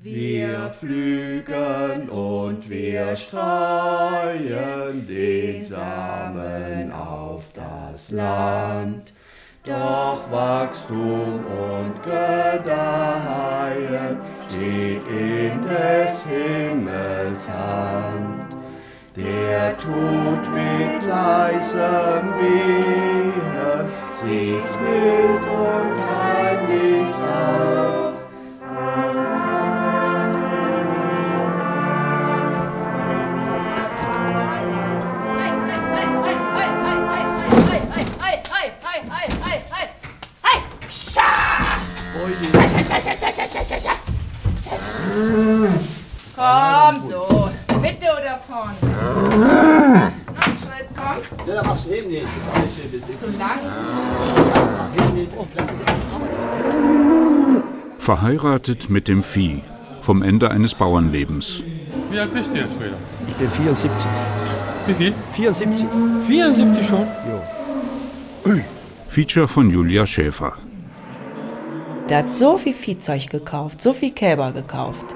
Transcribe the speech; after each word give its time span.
Wir 0.00 0.70
flügen 0.78 2.08
und 2.08 2.70
wir 2.70 3.16
streuen 3.16 5.08
den 5.08 5.64
Samen 5.64 6.92
auf 6.92 7.46
das 7.52 8.12
Land. 8.12 9.12
Doch 9.64 10.30
Wachstum 10.30 11.44
und 11.46 12.00
Gedeihen 12.04 12.68
steht 14.48 15.08
in 15.08 15.66
des 15.66 16.26
Himmels 16.26 17.48
Hand. 17.48 18.56
Der 19.16 19.76
tut 19.78 20.48
mit 20.54 21.04
leisem 21.08 22.34
Wehen 22.38 23.32
sich 24.22 24.62
mild 24.80 25.44
und 25.44 26.00
heimlich 26.06 27.14
auf. 27.16 28.07
Komm 46.36 47.10
so, 47.10 47.50
Mitte 47.80 48.06
oder 48.12 48.38
vorne? 48.46 48.74
Noch 50.34 50.46
einen 50.46 50.56
Schritt, 50.56 50.88
komm. 50.94 51.18
Ja, 51.46 51.62
machst 51.62 51.86
du 51.86 51.90
eben 51.90 52.10
nicht. 52.10 52.26
Zu 53.18 53.26
lang. 53.38 53.58
Verheiratet 57.98 58.90
mit 58.90 59.08
dem 59.08 59.22
Vieh. 59.22 59.62
Vom 60.00 60.22
Ende 60.22 60.50
eines 60.50 60.74
Bauernlebens. 60.74 61.62
Wie 62.10 62.18
alt 62.18 62.32
bist 62.32 62.50
du 62.50 62.58
jetzt 62.58 62.74
wieder? 62.80 62.96
Ich 63.26 63.34
bin 63.34 63.50
74. 63.50 63.90
Wie 64.86 64.94
viel? 64.94 65.14
74. 65.32 65.86
74 66.26 66.86
schon? 66.86 67.06
Feature 69.08 69.48
von 69.48 69.70
Julia 69.70 70.06
Schäfer. 70.06 70.54
Der 72.08 72.18
hat 72.18 72.32
so 72.32 72.56
viel 72.56 72.72
Viehzeug 72.72 73.28
gekauft, 73.28 73.82
so 73.82 73.92
viel 73.92 74.12
Kälber 74.12 74.52
gekauft. 74.52 75.06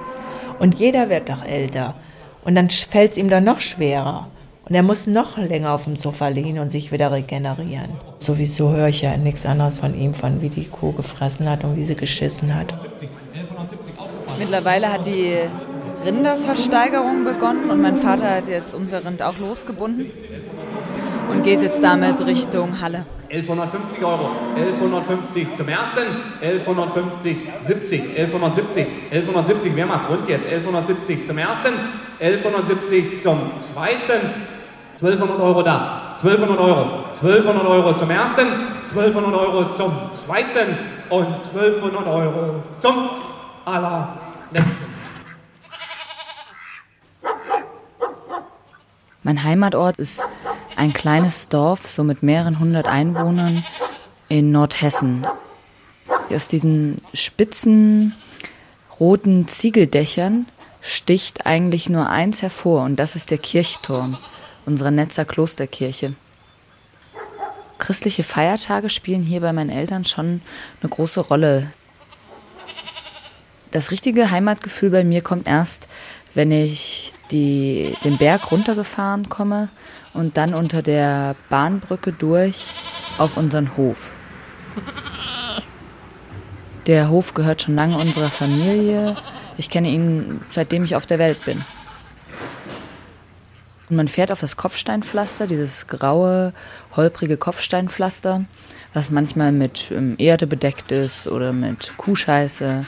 Und 0.58 0.74
jeder 0.74 1.08
wird 1.08 1.28
doch 1.28 1.44
älter. 1.44 1.94
Und 2.44 2.54
dann 2.54 2.68
fällt 2.68 3.12
es 3.12 3.18
ihm 3.18 3.30
dann 3.30 3.44
noch 3.44 3.60
schwerer. 3.60 4.28
Und 4.68 4.74
er 4.74 4.82
muss 4.82 5.06
noch 5.06 5.38
länger 5.38 5.72
auf 5.72 5.84
dem 5.84 5.96
Sofa 5.96 6.28
liegen 6.28 6.58
und 6.58 6.70
sich 6.70 6.92
wieder 6.92 7.10
regenerieren. 7.10 7.90
Sowieso 8.18 8.70
höre 8.70 8.88
ich 8.88 9.02
ja 9.02 9.16
nichts 9.16 9.44
anderes 9.44 9.78
von 9.78 9.98
ihm, 9.98 10.14
von 10.14 10.40
wie 10.40 10.50
die 10.50 10.66
Kuh 10.66 10.92
gefressen 10.92 11.48
hat 11.48 11.64
und 11.64 11.76
wie 11.76 11.84
sie 11.84 11.96
geschissen 11.96 12.54
hat. 12.54 12.72
Mittlerweile 14.38 14.92
hat 14.92 15.06
die 15.06 15.34
Rinderversteigerung 16.04 17.24
begonnen 17.24 17.70
und 17.70 17.80
mein 17.80 17.96
Vater 17.96 18.36
hat 18.36 18.48
jetzt 18.48 18.74
unser 18.74 19.04
Rind 19.04 19.22
auch 19.22 19.38
losgebunden 19.38 20.10
und 21.30 21.42
geht 21.42 21.62
jetzt 21.62 21.82
damit 21.82 22.24
Richtung 22.24 22.80
Halle. 22.80 23.04
1150 23.32 24.04
Euro. 24.04 24.30
1150 24.56 25.56
zum 25.56 25.66
ersten. 25.66 26.02
1150, 26.42 27.36
70. 27.62 28.18
1170. 28.18 28.86
1170. 29.10 29.74
Wer 29.74 29.86
macht's 29.86 30.08
rund 30.10 30.28
jetzt? 30.28 30.44
1170 30.46 31.26
zum 31.26 31.38
ersten. 31.38 31.72
1170 32.20 33.22
zum 33.22 33.38
zweiten. 33.58 34.20
1200 34.96 35.40
Euro 35.40 35.62
da. 35.62 36.14
1200 36.22 36.60
Euro. 36.60 37.04
1200 37.06 37.66
Euro 37.66 37.96
zum 37.96 38.10
ersten. 38.10 38.46
1200 38.90 39.34
Euro 39.34 39.72
zum 39.72 39.92
zweiten. 40.12 40.76
Und 41.08 41.34
1200 41.34 42.06
Euro 42.06 42.62
zum 42.78 43.08
allerletzten. 43.64 44.92
Mein 49.22 49.42
Heimatort 49.42 49.96
ist 49.98 50.22
ein 50.82 50.92
kleines 50.92 51.48
Dorf, 51.48 51.86
so 51.86 52.02
mit 52.02 52.24
mehreren 52.24 52.58
hundert 52.58 52.86
Einwohnern 52.86 53.62
in 54.28 54.50
Nordhessen. 54.50 55.24
Aus 56.34 56.48
diesen 56.48 57.00
spitzen, 57.14 58.16
roten 58.98 59.46
Ziegeldächern 59.46 60.46
sticht 60.80 61.46
eigentlich 61.46 61.88
nur 61.88 62.08
eins 62.08 62.42
hervor 62.42 62.82
und 62.82 62.96
das 62.96 63.14
ist 63.14 63.30
der 63.30 63.38
Kirchturm 63.38 64.18
unserer 64.66 64.90
Netzer 64.90 65.24
Klosterkirche. 65.24 66.14
Christliche 67.78 68.24
Feiertage 68.24 68.88
spielen 68.88 69.22
hier 69.22 69.40
bei 69.40 69.52
meinen 69.52 69.70
Eltern 69.70 70.04
schon 70.04 70.42
eine 70.80 70.90
große 70.90 71.20
Rolle. 71.20 71.70
Das 73.70 73.92
richtige 73.92 74.32
Heimatgefühl 74.32 74.90
bei 74.90 75.04
mir 75.04 75.22
kommt 75.22 75.46
erst, 75.46 75.86
wenn 76.34 76.50
ich 76.50 77.14
die, 77.30 77.96
den 78.02 78.18
Berg 78.18 78.50
runtergefahren 78.50 79.28
komme 79.28 79.68
und 80.14 80.36
dann 80.36 80.54
unter 80.54 80.82
der 80.82 81.36
Bahnbrücke 81.48 82.12
durch 82.12 82.70
auf 83.18 83.36
unseren 83.36 83.76
Hof. 83.76 84.12
Der 86.86 87.10
Hof 87.10 87.34
gehört 87.34 87.62
schon 87.62 87.76
lange 87.76 87.96
unserer 87.96 88.28
Familie. 88.28 89.14
Ich 89.56 89.70
kenne 89.70 89.88
ihn 89.88 90.40
seitdem 90.50 90.84
ich 90.84 90.96
auf 90.96 91.06
der 91.06 91.18
Welt 91.18 91.44
bin. 91.44 91.64
Und 93.88 93.96
man 93.96 94.08
fährt 94.08 94.32
auf 94.32 94.40
das 94.40 94.56
Kopfsteinpflaster, 94.56 95.46
dieses 95.46 95.86
graue, 95.86 96.52
holprige 96.96 97.36
Kopfsteinpflaster, 97.36 98.46
was 98.94 99.10
manchmal 99.10 99.52
mit 99.52 99.90
ähm, 99.90 100.14
Erde 100.18 100.46
bedeckt 100.46 100.90
ist 100.90 101.26
oder 101.26 101.52
mit 101.52 101.92
Kuhscheiße. 101.98 102.86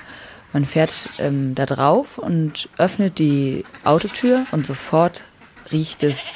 Man 0.53 0.65
fährt 0.65 1.09
ähm, 1.19 1.55
da 1.55 1.67
drauf 1.67 2.19
und 2.19 2.69
öffnet 2.79 3.19
die 3.19 3.65
Autotür 3.85 4.47
und 4.51 4.67
sofort 4.67 5.23
riecht 5.71 6.03
es 6.03 6.33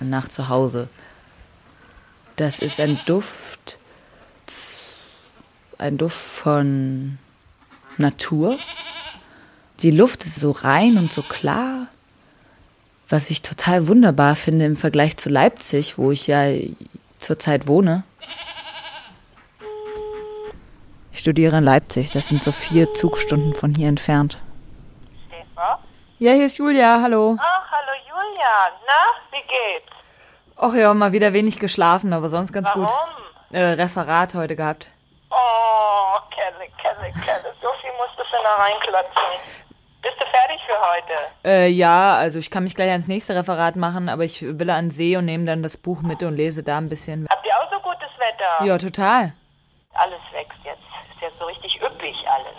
nach 0.00 0.28
zu 0.28 0.48
Hause. 0.48 0.88
Das 2.36 2.58
ist 2.58 2.80
ein 2.80 2.98
Duft, 3.06 3.78
ein 5.78 5.96
Duft 5.98 6.18
von 6.18 7.18
Natur. 7.96 8.58
Die 9.80 9.90
Luft 9.90 10.24
ist 10.24 10.36
so 10.36 10.50
rein 10.50 10.98
und 10.98 11.12
so 11.12 11.22
klar, 11.22 11.88
was 13.08 13.30
ich 13.30 13.42
total 13.42 13.88
wunderbar 13.88 14.36
finde 14.36 14.64
im 14.64 14.76
Vergleich 14.76 15.16
zu 15.16 15.28
Leipzig, 15.28 15.98
wo 15.98 16.10
ich 16.10 16.26
ja 16.26 16.46
zurzeit 17.18 17.66
wohne. 17.66 18.04
Ich 21.12 21.20
studiere 21.20 21.58
in 21.58 21.64
Leipzig, 21.64 22.12
das 22.12 22.28
sind 22.28 22.42
so 22.42 22.52
vier 22.52 22.92
Zugstunden 22.94 23.54
von 23.54 23.74
hier 23.74 23.88
entfernt. 23.88 24.38
Stefan? 25.26 25.78
Ja, 26.18 26.32
hier 26.32 26.46
ist 26.46 26.58
Julia, 26.58 27.00
hallo. 27.02 27.36
Ach, 27.40 27.72
hallo 28.46 28.72
Julia. 28.74 28.80
Na, 28.86 29.36
wie 29.36 29.42
geht's? 29.42 29.92
Ach 30.56 30.74
ja, 30.74 30.94
mal 30.94 31.12
wieder 31.12 31.32
wenig 31.32 31.58
geschlafen, 31.58 32.12
aber 32.12 32.28
sonst 32.28 32.52
ganz 32.52 32.68
Warum? 32.68 32.84
gut. 32.84 32.96
Äh, 33.52 33.62
Referat 33.62 34.34
heute 34.34 34.56
gehabt. 34.56 34.88
Oh, 35.30 36.18
Kelle, 36.34 36.68
Kelle, 36.80 37.12
Kelle. 37.12 37.54
So 37.62 37.68
viel 37.80 37.90
musstest 37.98 38.32
du 38.32 38.36
noch 38.42 38.58
reinklotzen. 38.58 39.22
Bist 40.02 40.14
du 40.18 40.24
fertig 40.24 40.60
für 40.66 40.78
heute? 40.80 41.12
Äh, 41.44 41.68
ja, 41.68 42.14
also 42.14 42.38
ich 42.38 42.50
kann 42.50 42.64
mich 42.64 42.74
gleich 42.74 42.90
ans 42.90 43.08
nächste 43.08 43.34
Referat 43.34 43.76
machen, 43.76 44.08
aber 44.08 44.24
ich 44.24 44.42
will 44.42 44.70
an 44.70 44.90
See 44.90 45.16
und 45.16 45.24
nehme 45.26 45.44
dann 45.44 45.62
das 45.62 45.76
Buch 45.76 46.02
mit 46.02 46.22
und 46.22 46.36
lese 46.36 46.62
da 46.62 46.78
ein 46.78 46.88
bisschen. 46.88 47.26
Habt 47.28 47.44
ihr 47.44 47.52
auch 47.56 47.70
so 47.70 47.78
gutes 47.80 48.10
Wetter? 48.18 48.64
Ja, 48.64 48.78
total. 48.78 49.32
Alles 49.94 50.20
wächst 50.32 50.58
jetzt. 50.64 50.82
Ist 51.14 51.22
jetzt 51.22 51.38
so 51.38 51.44
richtig 51.46 51.80
üppig 51.82 52.16
alles. 52.28 52.56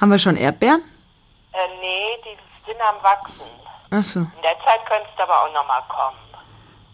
Haben 0.00 0.10
wir 0.10 0.18
schon 0.18 0.36
Erdbeeren? 0.36 0.82
Äh, 1.52 1.58
nee, 1.80 2.16
die 2.24 2.70
sind 2.70 2.80
am 2.80 3.02
Wachsen. 3.02 3.59
Achso. 3.90 4.20
In 4.20 4.42
der 4.42 4.56
Zeit 4.64 4.86
könntest 4.88 5.18
du 5.18 5.22
aber 5.22 5.42
auch 5.44 5.52
noch 5.52 5.66
mal 5.66 5.82
kommen. 5.88 6.16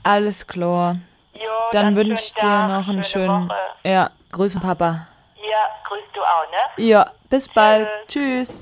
Alles 0.02 0.46
klar. 0.46 0.96
Jo, 1.34 1.40
Dann 1.72 1.94
schönen 1.94 1.96
wünsche 1.96 2.22
ich 2.24 2.32
dir 2.34 2.40
Tag, 2.40 2.68
noch 2.68 2.88
einen 2.88 3.02
schöne 3.02 3.26
schönen. 3.26 3.48
Woche. 3.48 3.56
Ja, 3.84 4.10
Grüße 4.32 4.60
Papa. 4.60 5.06
Ja, 5.36 5.68
grüßt 5.88 6.14
du 6.14 6.20
auch, 6.20 6.50
ne? 6.50 6.84
Ja, 6.84 7.10
bis 7.30 7.48
bald. 7.48 7.88
Tschüss. 8.08 8.56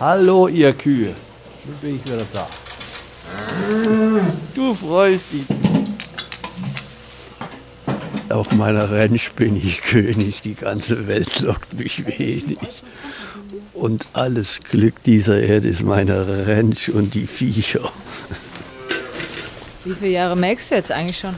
Hallo, 0.00 0.48
ihr 0.48 0.72
Kühe. 0.72 1.14
Nun 1.64 1.76
bin 1.80 1.96
ich 1.96 2.04
wieder 2.04 2.24
da. 2.32 2.46
Du 4.54 4.74
freust 4.74 5.32
dich. 5.32 5.73
Auf 8.34 8.50
meiner 8.50 8.90
Ranch 8.90 9.30
bin 9.36 9.56
ich 9.56 9.80
König, 9.82 10.42
die 10.42 10.54
ganze 10.54 11.06
Welt 11.06 11.38
lockt 11.38 11.72
mich 11.74 12.04
wenig. 12.04 12.58
Und 13.72 14.06
alles 14.12 14.58
Glück 14.68 15.00
dieser 15.04 15.40
Erde 15.40 15.68
ist 15.68 15.82
meine 15.82 16.48
Ranch 16.48 16.88
und 16.88 17.14
die 17.14 17.28
Viecher. 17.28 17.92
Wie 19.84 19.94
viele 19.94 20.10
Jahre 20.10 20.34
melkst 20.34 20.72
du 20.72 20.74
jetzt 20.74 20.90
eigentlich 20.90 21.20
schon? 21.20 21.36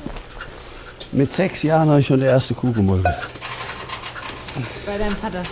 Mit 1.12 1.34
sechs 1.34 1.62
Jahren 1.62 1.90
habe 1.90 2.00
ich 2.00 2.06
schon 2.06 2.18
die 2.18 2.24
erste 2.24 2.54
Kuh 2.54 2.72
gemolken. 2.72 3.12
Bei 4.86 4.96
deinem 4.96 5.16
Vater. 5.16 5.42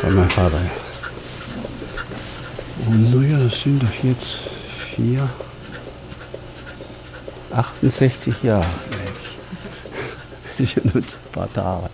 Bei 0.00 0.08
meinem 0.08 0.30
Vater, 0.30 0.56
ja. 0.56 0.70
Und 2.86 3.12
naja, 3.12 3.38
das 3.42 3.60
sind 3.60 3.82
doch 3.82 4.04
jetzt 4.04 4.42
vier, 4.94 5.28
68 7.50 8.44
Jahre. 8.44 8.64
Ich 10.62 10.76
nur 10.84 10.96
ein 10.96 11.04
paar 11.32 11.52
Tage. 11.52 11.90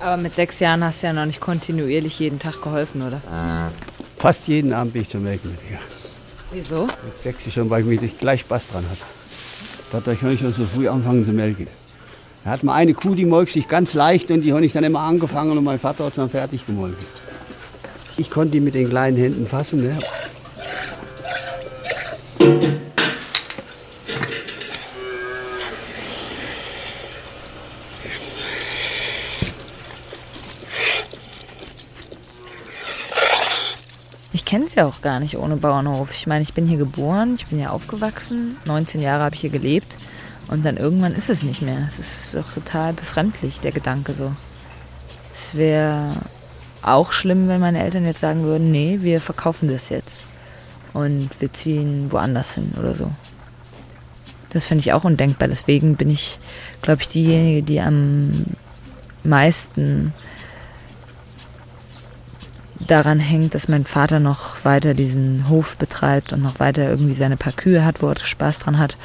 Aber 0.00 0.16
mit 0.16 0.34
sechs 0.34 0.60
Jahren 0.60 0.82
hast 0.82 1.02
du 1.02 1.08
ja 1.08 1.12
noch 1.12 1.26
nicht 1.26 1.40
kontinuierlich 1.40 2.18
jeden 2.18 2.38
Tag 2.38 2.62
geholfen, 2.62 3.02
oder? 3.02 3.20
Fast 4.16 4.48
jeden 4.48 4.72
Abend 4.72 4.94
bin 4.94 5.02
ich 5.02 5.10
zum 5.10 5.22
Melken 5.22 5.50
mit 5.50 5.60
ihr. 5.70 5.78
Wieso? 6.52 6.86
Mit 6.86 7.18
sechs 7.18 7.52
schon, 7.52 7.68
weil 7.68 7.82
ich 7.82 8.00
mich 8.00 8.18
gleich 8.18 8.40
Spaß 8.40 8.68
dran 8.68 8.84
hatte. 8.90 9.02
Dadurch 9.92 10.20
kann 10.20 10.32
ich 10.32 10.40
schon 10.40 10.54
so 10.54 10.64
früh 10.64 10.88
anfangen 10.88 11.24
zu 11.24 11.32
melken. 11.32 11.66
Da 12.44 12.50
hat 12.50 12.62
man 12.62 12.74
eine 12.74 12.94
Kuh, 12.94 13.14
die 13.14 13.26
molkt 13.26 13.52
sich 13.52 13.68
ganz 13.68 13.94
leicht 13.94 14.30
und 14.30 14.42
die 14.42 14.52
habe 14.52 14.64
ich 14.64 14.72
dann 14.72 14.84
immer 14.84 15.00
angefangen 15.00 15.56
und 15.56 15.64
mein 15.64 15.78
Vater 15.78 16.04
hat 16.04 16.12
es 16.12 16.16
dann 16.16 16.30
fertig 16.30 16.66
gemolken. 16.66 17.04
Ich 18.16 18.30
konnte 18.30 18.52
die 18.52 18.60
mit 18.60 18.74
den 18.74 18.88
kleinen 18.88 19.16
Händen 19.16 19.46
fassen. 19.46 19.82
Ne? 19.82 19.98
Kenne 34.54 34.66
es 34.66 34.76
ja 34.76 34.86
auch 34.86 35.02
gar 35.02 35.18
nicht 35.18 35.36
ohne 35.36 35.56
Bauernhof. 35.56 36.12
Ich 36.12 36.28
meine, 36.28 36.42
ich 36.42 36.54
bin 36.54 36.64
hier 36.64 36.78
geboren, 36.78 37.34
ich 37.34 37.46
bin 37.46 37.58
hier 37.58 37.72
aufgewachsen, 37.72 38.56
19 38.66 39.00
Jahre 39.00 39.24
habe 39.24 39.34
ich 39.34 39.40
hier 39.40 39.50
gelebt 39.50 39.96
und 40.46 40.64
dann 40.64 40.76
irgendwann 40.76 41.12
ist 41.12 41.28
es 41.28 41.42
nicht 41.42 41.60
mehr. 41.60 41.88
Es 41.88 41.98
ist 41.98 42.36
doch 42.36 42.52
total 42.52 42.92
befremdlich, 42.92 43.58
der 43.58 43.72
Gedanke 43.72 44.14
so. 44.14 44.30
Es 45.34 45.56
wäre 45.56 46.12
auch 46.82 47.10
schlimm, 47.10 47.48
wenn 47.48 47.60
meine 47.60 47.82
Eltern 47.82 48.06
jetzt 48.06 48.20
sagen 48.20 48.44
würden, 48.44 48.70
nee, 48.70 49.00
wir 49.00 49.20
verkaufen 49.20 49.68
das 49.68 49.88
jetzt 49.88 50.22
und 50.92 51.30
wir 51.40 51.52
ziehen 51.52 52.12
woanders 52.12 52.54
hin 52.54 52.74
oder 52.78 52.94
so. 52.94 53.10
Das 54.50 54.66
finde 54.66 54.82
ich 54.82 54.92
auch 54.92 55.02
undenkbar. 55.02 55.48
Deswegen 55.48 55.96
bin 55.96 56.10
ich, 56.10 56.38
glaube 56.80 57.02
ich, 57.02 57.08
diejenige, 57.08 57.64
die 57.64 57.80
am 57.80 58.44
meisten 59.24 60.12
daran 62.86 63.18
hängt, 63.18 63.54
dass 63.54 63.68
mein 63.68 63.84
Vater 63.84 64.20
noch 64.20 64.64
weiter 64.64 64.94
diesen 64.94 65.48
Hof 65.48 65.76
betreibt 65.76 66.32
und 66.32 66.42
noch 66.42 66.60
weiter 66.60 66.88
irgendwie 66.88 67.14
seine 67.14 67.36
paar 67.36 67.52
Kühe 67.52 67.84
hat, 67.84 68.02
wo 68.02 68.08
er 68.08 68.18
Spaß 68.18 68.60
dran 68.60 68.78
hat 68.78 68.96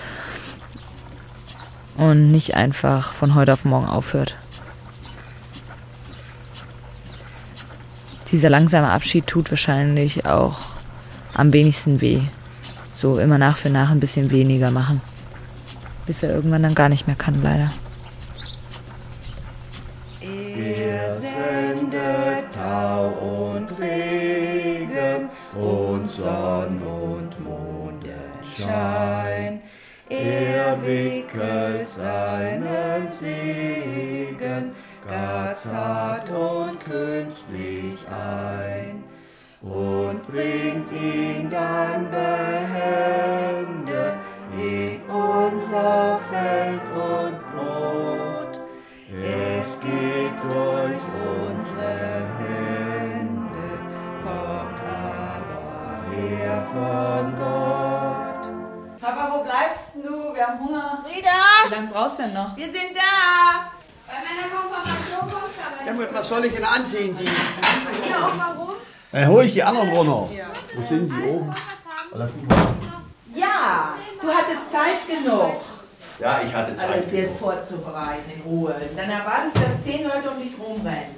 und 1.98 2.32
nicht 2.32 2.56
einfach 2.56 3.14
von 3.14 3.36
heute 3.36 3.54
auf 3.54 3.66
morgen 3.66 3.88
aufhört. 3.88 4.36
Dieser 8.32 8.50
langsame 8.50 8.90
Abschied 8.90 9.28
tut 9.28 9.52
wahrscheinlich 9.52 10.26
auch 10.26 10.60
am 11.34 11.52
wenigsten 11.52 12.00
weh. 12.00 12.22
So 12.94 13.20
immer 13.20 13.38
nach 13.38 13.58
für 13.58 13.70
nach 13.70 13.92
ein 13.92 14.00
bisschen 14.00 14.30
weniger 14.32 14.72
machen. 14.72 15.02
Bis 16.06 16.24
er 16.24 16.34
irgendwann 16.34 16.64
dann 16.64 16.76
gar 16.76 16.90
nicht 16.90 17.08
mehr 17.08 17.16
kann, 17.16 17.42
leider. 17.42 17.72
Er 30.70 30.78
wickelt 30.84 31.90
seinen 31.98 33.12
Segen 33.20 34.76
gar 35.08 35.56
zart 35.56 36.30
und 36.30 36.80
künstlich 36.86 38.06
ein 38.08 39.04
und 39.64 40.22
bringt 40.28 40.92
ihn 40.92 41.50
dann 41.50 42.12
behende 42.12 43.40
in 44.54 45.02
unser 45.10 46.20
Feld 46.30 46.88
und 46.94 47.40
Brot. 47.52 48.62
Es 49.12 49.80
geht 49.80 50.40
durch 50.44 51.04
unsere 51.50 52.28
Hände, 52.38 53.70
kommt 54.22 54.82
aber 54.86 56.04
her 56.12 56.62
von 56.72 57.26
Gott. 57.36 58.44
Papa, 59.02 59.24
wo 59.34 59.44
bleibst 59.44 59.96
du? 59.96 60.19
Wir 60.40 60.48
haben 60.48 60.60
Hunger. 60.62 61.04
Wie 61.06 61.76
lange 61.76 61.88
brauchst 61.88 62.20
du 62.20 62.24
denn 62.24 62.34
noch? 62.34 62.56
Wir 62.56 62.68
sind 62.68 62.96
da. 62.96 63.72
Bei 64.08 64.14
meiner 64.24 64.48
Konfirmation 64.56 65.20
kommst 65.20 65.58
du 65.58 65.92
aber 65.92 66.00
nicht. 66.00 66.14
was 66.14 66.30
soll 66.30 66.46
ich 66.46 66.54
denn 66.54 66.64
anziehen? 66.64 67.14
Sie? 67.14 67.26
Ja, 67.26 68.26
auch 68.26 68.38
warum? 68.38 68.70
Dann 69.12 69.28
hole 69.28 69.44
ich 69.44 69.52
die 69.52 69.64
anderen 69.64 69.90
runter. 69.90 70.30
Wo 70.76 70.82
sind 70.82 71.12
die 71.12 71.28
oben? 71.28 71.54
Ja, 73.36 73.96
du 74.22 74.28
hattest 74.30 74.72
Zeit 74.72 75.06
genug, 75.10 75.56
Ja, 76.20 76.40
ich 76.46 76.54
hatte 76.54 76.74
alles 76.88 77.10
dir 77.10 77.28
vorzubereiten 77.28 78.32
in 78.34 78.42
Ruhe. 78.50 78.76
Dann 78.96 79.10
erwartest 79.10 79.58
du, 79.58 79.60
dass 79.60 79.84
zehn 79.84 80.04
Leute 80.06 80.30
um 80.30 80.42
dich 80.42 80.54
rumrennen. 80.58 81.18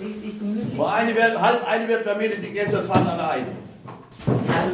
Dich 0.00 0.36
gemütlich 0.36 0.76
Vor 0.76 0.92
eine 0.92 1.14
wird, 1.14 1.40
halb 1.40 1.64
eine 1.64 1.86
wird 1.86 2.04
bei 2.04 2.16
mir 2.16 2.30
die 2.36 2.50
Gäste 2.50 2.82
fahren 2.82 3.06
allein. 3.06 3.56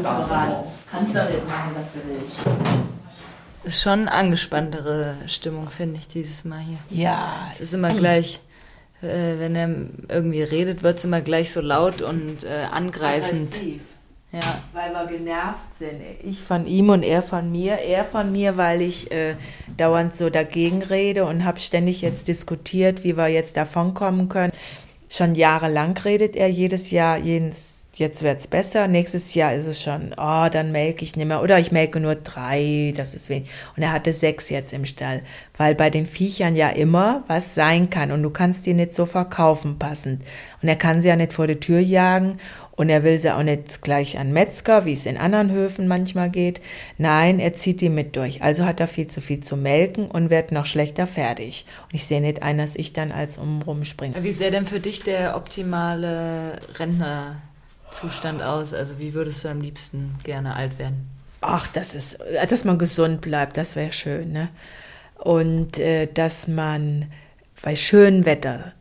ran. 0.03 0.55
Kannst 0.91 1.15
doch 1.15 1.29
nicht 1.29 1.47
machen, 1.47 1.77
was 1.77 1.93
du 1.93 2.01
willst. 2.09 2.94
Ist 3.65 3.83
schon 3.83 4.09
angespanntere 4.09 5.15
Stimmung, 5.27 5.71
finde 5.71 5.97
ich, 5.99 6.09
dieses 6.09 6.45
Mal 6.45 6.61
hier. 6.61 6.79
Ja, 6.91 7.49
Es 7.51 7.61
ist 7.61 7.73
immer 7.75 7.95
gleich, 7.95 8.41
äh, 9.01 9.39
wenn 9.39 9.57
er 9.57 9.69
irgendwie 10.09 10.43
redet, 10.43 10.83
wird 10.83 10.99
es 10.99 11.05
immer 11.05 11.21
gleich 11.23 11.53
so 11.53 11.61
laut 11.61 12.03
und 12.03 12.45
äh, 12.45 12.67
angreifend. 12.71 13.49
aggressiv. 13.55 13.81
Ja. 14.33 14.41
Weil 14.73 14.93
wir 14.93 15.07
genervt 15.17 15.79
sind. 15.79 16.01
Ich 16.25 16.41
von 16.41 16.67
ihm 16.67 16.91
und 16.91 17.05
er 17.05 17.23
von 17.23 17.53
mir. 17.53 17.75
Er 17.79 18.05
von 18.05 18.33
mir, 18.33 18.57
weil 18.57 18.83
ich 18.83 19.13
äh, 19.13 19.37
dauernd 19.77 20.17
so 20.17 20.29
dagegen 20.29 20.83
rede 20.83 21.25
und 21.25 21.45
habe 21.45 21.61
ständig 21.61 22.03
jetzt 22.03 22.27
diskutiert, 22.27 23.05
wie 23.05 23.17
wir 23.17 23.29
jetzt 23.29 23.57
davonkommen 23.57 24.29
können. 24.29 24.53
Schon 25.09 25.37
jahrelang 25.37 25.97
redet 25.99 26.35
er 26.35 26.49
jedes 26.49 26.91
Jahr, 26.91 27.17
jedes, 27.17 27.84
jetzt 27.99 28.23
wird's 28.23 28.47
besser. 28.47 28.89
Nächstes 28.89 29.35
Jahr 29.35 29.55
ist 29.55 29.67
es 29.67 29.83
schon, 29.83 30.15
oh, 30.17 30.49
dann 30.51 30.73
melke 30.73 31.05
ich 31.05 31.17
nicht 31.17 31.27
mehr. 31.27 31.43
Oder 31.43 31.59
ich 31.59 31.73
melke 31.73 32.01
nur 32.01 32.15
drei, 32.15 32.93
das 32.97 33.15
ist 33.15 33.29
wenig. 33.29 33.51
Und 33.77 33.83
er 33.83 33.93
hatte 33.93 34.13
sechs 34.13 34.51
jetzt 34.51 34.73
im 34.73 34.85
Stall. 34.85 35.23
Weil 35.57 35.75
bei 35.75 35.91
den 35.91 36.07
Viechern 36.07 36.57
ja 36.57 36.69
immer 36.71 37.25
was 37.29 37.55
sein 37.55 37.91
kann. 37.91 38.11
Und 38.11 38.23
du 38.23 38.31
kannst 38.31 38.67
die 38.67 38.75
nicht 38.75 38.95
so 38.95 39.07
verkaufen 39.07 39.79
passend. 39.79 40.23
Und 40.63 40.69
er 40.69 40.77
kann 40.77 41.03
sie 41.03 41.09
ja 41.09 41.17
nicht 41.17 41.33
vor 41.33 41.47
die 41.47 41.61
Tür 41.61 41.79
jagen. 41.79 42.39
Und 42.77 42.89
er 42.89 43.05
will 43.05 43.21
sie 43.21 43.31
auch 43.31 43.43
nicht 43.43 43.83
gleich 43.83 44.19
an 44.19 44.33
Metzger, 44.33 44.85
wie 44.85 44.95
es 44.95 45.07
in 45.07 45.17
anderen 45.17 45.53
Höfen 45.53 45.87
manchmal 45.87 46.29
geht. 46.29 46.61
Nein, 46.99 47.39
er 47.39 47.53
zieht 47.53 47.81
die 47.81 47.89
mit 47.89 48.17
durch. 48.17 48.43
Also 48.43 48.65
hat 48.65 48.81
er 48.81 48.89
viel 48.89 49.07
zu 49.07 49.21
viel 49.21 49.41
zu 49.41 49.57
melken 49.57 50.11
und 50.11 50.31
wird 50.31 50.51
noch 50.51 50.67
schlechter 50.67 51.07
fertig. 51.07 51.67
Und 51.85 51.95
ich 51.95 52.05
sehe 52.05 52.21
nicht 52.21 52.43
ein, 52.43 52.59
dass 52.59 52.75
ich 52.75 52.93
dann 52.93 53.13
als 53.13 53.39
um 53.39 53.63
rumspringe. 53.63 54.17
Wie 54.21 54.33
sähe 54.33 54.51
denn 54.51 54.67
für 54.67 54.81
dich 54.81 55.05
der 55.05 55.37
optimale 55.37 56.59
Rentnerzustand 57.95 58.43
aus? 58.43 58.75
Also 58.75 58.99
wie 58.99 59.15
würdest 59.15 59.45
du 59.45 59.49
am 59.49 59.61
liebsten 59.61 60.15
gerne 60.25 60.57
alt 60.57 60.79
werden? 60.79 61.09
Ach, 61.41 61.67
das 61.69 61.95
ist, 61.95 62.19
dass 62.49 62.65
man 62.65 62.79
gesund 62.79 63.21
bleibt, 63.21 63.57
das 63.57 63.77
wäre 63.77 63.93
schön, 63.93 64.33
ne? 64.33 64.49
Und 65.19 65.79
äh, 65.79 66.07
dass 66.13 66.49
man 66.49 67.13
bei 67.63 67.77
schönem 67.77 68.25
Wetter, 68.25 68.73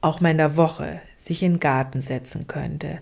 auch 0.00 0.20
mal 0.20 0.30
in 0.30 0.38
der 0.38 0.56
Woche, 0.56 1.00
sich 1.18 1.42
in 1.42 1.54
den 1.54 1.60
Garten 1.60 2.00
setzen 2.00 2.46
könnte. 2.46 3.00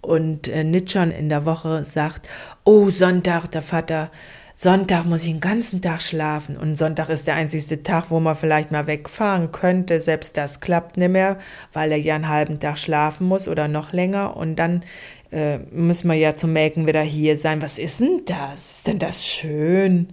Und 0.00 0.48
äh, 0.48 0.64
nicht 0.64 0.90
schon 0.90 1.10
in 1.10 1.28
der 1.28 1.44
Woche 1.44 1.84
sagt, 1.84 2.28
oh, 2.64 2.88
Sonntag, 2.88 3.50
der 3.50 3.62
Vater, 3.62 4.10
Sonntag 4.60 5.04
muss 5.04 5.22
ich 5.22 5.30
den 5.30 5.38
ganzen 5.38 5.82
Tag 5.82 6.02
schlafen. 6.02 6.56
Und 6.56 6.76
Sonntag 6.76 7.10
ist 7.10 7.28
der 7.28 7.36
einzigste 7.36 7.84
Tag, 7.84 8.10
wo 8.10 8.18
man 8.18 8.34
vielleicht 8.34 8.72
mal 8.72 8.88
wegfahren 8.88 9.52
könnte. 9.52 10.00
Selbst 10.00 10.36
das 10.36 10.58
klappt 10.58 10.96
nicht 10.96 11.12
mehr, 11.12 11.38
weil 11.72 11.92
er 11.92 11.98
ja 11.98 12.16
einen 12.16 12.28
halben 12.28 12.58
Tag 12.58 12.76
schlafen 12.76 13.28
muss 13.28 13.46
oder 13.46 13.68
noch 13.68 13.92
länger. 13.92 14.36
Und 14.36 14.56
dann 14.56 14.82
äh, 15.30 15.58
müssen 15.70 16.08
wir 16.08 16.16
ja 16.16 16.34
zum 16.34 16.54
Melken 16.54 16.88
wieder 16.88 17.02
hier 17.02 17.38
sein. 17.38 17.62
Was 17.62 17.78
ist 17.78 18.00
denn 18.00 18.22
das? 18.26 18.78
Ist 18.78 18.88
denn 18.88 18.98
das 18.98 19.24
schön? 19.24 20.08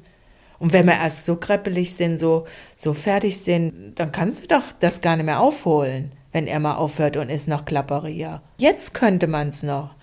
Und 0.60 0.74
wenn 0.74 0.86
wir 0.86 0.94
erst 0.94 1.26
so 1.26 1.38
kreppelig 1.38 1.96
sind, 1.96 2.20
so, 2.20 2.46
so 2.76 2.94
fertig 2.94 3.40
sind, 3.40 3.96
dann 3.96 4.12
kannst 4.12 4.44
du 4.44 4.48
doch 4.48 4.74
das 4.80 5.02
gar 5.02 5.16
nicht 5.16 5.26
mehr 5.26 5.40
aufholen, 5.40 6.12
wenn 6.34 6.46
er 6.46 6.60
mal 6.60 6.76
aufhört 6.76 7.18
und 7.18 7.30
ist 7.30 7.48
noch 7.48 7.66
Klapperier. 7.66 8.44
Jetzt 8.60 8.94
könnte 8.94 9.26
man's 9.26 9.64
noch. 9.64 9.96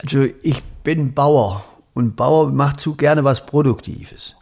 Also 0.00 0.24
ich 0.44 0.62
bin 0.84 1.14
Bauer 1.14 1.64
und 1.98 2.14
Bauer 2.14 2.50
macht 2.52 2.80
zu 2.80 2.94
gerne 2.94 3.24
was 3.24 3.44
Produktives. 3.44 4.36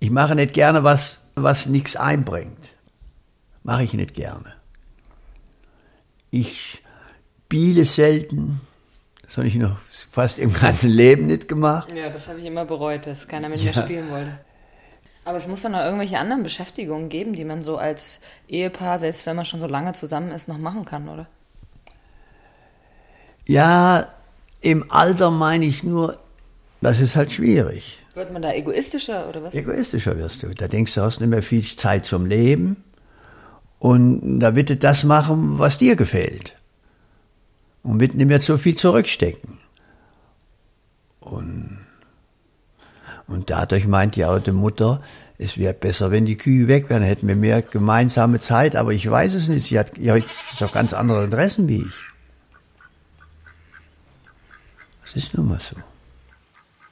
Ich 0.00 0.10
mache 0.10 0.34
nicht 0.34 0.54
gerne 0.54 0.82
was, 0.82 1.20
was 1.34 1.66
nichts 1.66 1.94
einbringt. 1.94 2.74
Mache 3.62 3.82
ich 3.82 3.92
nicht 3.92 4.14
gerne. 4.14 4.54
Ich 6.30 6.82
spiele 7.44 7.84
selten. 7.84 8.62
Das 9.22 9.36
habe 9.36 9.46
ich 9.46 9.56
noch 9.56 9.76
fast 10.10 10.38
im 10.38 10.54
ganzen 10.54 10.88
Leben 10.88 11.26
nicht 11.26 11.48
gemacht. 11.48 11.92
Ja, 11.94 12.08
das 12.08 12.28
habe 12.28 12.38
ich 12.38 12.46
immer 12.46 12.64
bereut, 12.64 13.06
dass 13.06 13.28
keiner 13.28 13.50
mit 13.50 13.60
Ja. 13.60 13.72
mir 13.72 13.82
spielen 13.82 14.10
wollte. 14.10 14.38
Aber 15.26 15.36
es 15.36 15.46
muss 15.48 15.60
doch 15.62 15.68
noch 15.70 15.80
irgendwelche 15.80 16.18
anderen 16.18 16.44
Beschäftigungen 16.44 17.10
geben, 17.10 17.34
die 17.34 17.44
man 17.44 17.62
so 17.62 17.76
als 17.76 18.20
Ehepaar, 18.48 18.98
selbst 19.00 19.26
wenn 19.26 19.36
man 19.36 19.44
schon 19.44 19.60
so 19.60 19.66
lange 19.66 19.92
zusammen 19.92 20.30
ist, 20.30 20.48
noch 20.48 20.56
machen 20.56 20.86
kann, 20.86 21.08
oder? 21.10 21.26
Ja, 23.44 24.06
im 24.62 24.90
Alter 24.90 25.30
meine 25.30 25.66
ich 25.66 25.82
nur, 25.82 26.18
Das 26.80 27.00
ist 27.00 27.16
halt 27.16 27.32
schwierig. 27.32 27.98
Wird 28.14 28.32
man 28.32 28.42
da 28.42 28.52
egoistischer 28.52 29.28
oder 29.28 29.42
was? 29.42 29.54
Egoistischer 29.54 30.16
wirst 30.18 30.42
du. 30.42 30.54
Da 30.54 30.68
denkst 30.68 30.94
du, 30.94 31.02
hast 31.02 31.20
nicht 31.20 31.30
mehr 31.30 31.42
viel 31.42 31.62
Zeit 31.64 32.06
zum 32.06 32.26
Leben. 32.26 32.82
Und 33.78 34.40
da 34.40 34.56
wird 34.56 34.70
du 34.70 34.76
das 34.76 35.04
machen, 35.04 35.58
was 35.58 35.78
dir 35.78 35.96
gefällt. 35.96 36.56
Und 37.82 38.00
wird 38.00 38.14
nicht 38.14 38.26
mehr 38.26 38.40
so 38.40 38.58
viel 38.58 38.76
zurückstecken. 38.76 39.58
Und, 41.20 41.78
und 43.26 43.50
dadurch 43.50 43.86
meint 43.86 44.16
die 44.16 44.24
alte 44.24 44.52
Mutter, 44.52 45.02
es 45.38 45.58
wäre 45.58 45.74
besser, 45.74 46.10
wenn 46.10 46.24
die 46.24 46.38
Kühe 46.38 46.68
weg 46.68 46.88
wären, 46.88 47.02
hätten 47.02 47.28
wir 47.28 47.36
mehr 47.36 47.60
gemeinsame 47.60 48.40
Zeit. 48.40 48.76
Aber 48.76 48.92
ich 48.92 49.08
weiß 49.08 49.34
es 49.34 49.48
nicht. 49.48 49.66
Sie 49.66 49.78
hat 49.78 49.98
ja 49.98 50.16
doch 50.58 50.72
ganz 50.72 50.94
andere 50.94 51.24
Interessen 51.24 51.68
wie 51.68 51.82
ich. 51.82 51.94
Das 55.02 55.14
ist 55.14 55.34
nun 55.34 55.48
mal 55.48 55.60
so. 55.60 55.76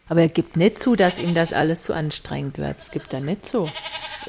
Aber 0.09 0.21
er 0.21 0.29
gibt 0.29 0.57
nicht 0.57 0.81
zu, 0.81 0.97
dass 0.97 1.19
ihm 1.19 1.35
das 1.35 1.53
alles 1.53 1.85
zu 1.85 1.95
anstrengend 1.95 2.59
wird. 2.59 2.79
Das 2.79 2.91
gibt 2.91 3.13
er 3.13 3.21
nicht 3.21 3.47
so. 3.47 3.69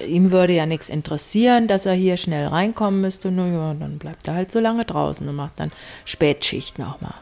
Ihm 0.06 0.32
würde 0.32 0.54
ja 0.54 0.66
nichts 0.66 0.90
interessieren, 0.90 1.68
dass 1.68 1.86
er 1.86 1.94
hier 1.94 2.18
schnell 2.18 2.48
reinkommen 2.48 3.02
müsste. 3.02 3.32
Na 3.32 3.48
ja, 3.48 3.74
dann 3.74 3.98
bleibt 3.98 4.28
er 4.28 4.36
halt 4.36 4.52
so 4.52 4.60
lange 4.60 4.86
draußen 4.86 5.28
und 5.28 5.36
macht 5.36 5.60
dann 5.60 5.72
Spätschicht 6.06 6.80
nochmal. 6.80 7.16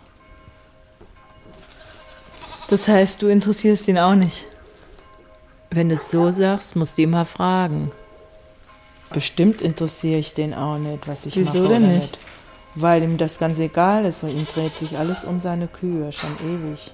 Das 2.70 2.88
heißt, 2.88 3.22
du 3.22 3.28
interessierst 3.28 3.88
ihn 3.88 3.98
auch 3.98 4.16
nicht. 4.16 4.46
Wenn 5.70 5.90
du 5.90 5.96
es 5.96 6.12
so 6.12 6.32
sagst, 6.32 6.76
musst 6.76 6.98
du 6.98 7.04
ihn 7.04 7.10
mal 7.10 7.26
fragen. 7.26 7.92
Bestimmt 9.12 9.62
interessiere 9.62 10.20
ich 10.20 10.34
den 10.34 10.54
auch 10.54 10.78
nicht, 10.78 11.08
was 11.08 11.26
ich 11.26 11.36
Wieso 11.36 11.60
mache 11.60 11.74
denn 11.74 11.86
oder 11.86 11.94
nicht? 11.94 12.18
Weil 12.76 13.04
ihm 13.04 13.18
das 13.18 13.38
ganz 13.38 13.60
egal 13.60 14.06
ist 14.06 14.24
und 14.24 14.30
ihm 14.30 14.48
dreht 14.48 14.78
sich 14.78 14.98
alles 14.98 15.24
um 15.24 15.40
seine 15.40 15.68
Kühe, 15.68 16.12
schon 16.12 16.36
ewig. 16.40 16.92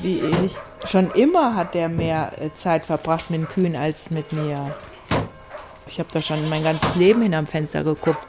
Wie 0.00 0.18
ewig? 0.18 0.56
Schon 0.84 1.10
immer 1.12 1.54
hat 1.54 1.76
er 1.76 1.88
mehr 1.88 2.32
äh, 2.40 2.52
Zeit 2.54 2.86
verbracht 2.86 3.30
mit 3.30 3.40
den 3.40 3.48
Kühen 3.48 3.76
als 3.76 4.10
mit 4.10 4.32
mir. 4.32 4.74
Ich 5.86 5.98
habe 5.98 6.08
da 6.12 6.22
schon 6.22 6.48
mein 6.48 6.64
ganzes 6.64 6.94
Leben 6.94 7.22
hinterm 7.22 7.46
Fenster 7.46 7.84
geguckt. 7.84 8.26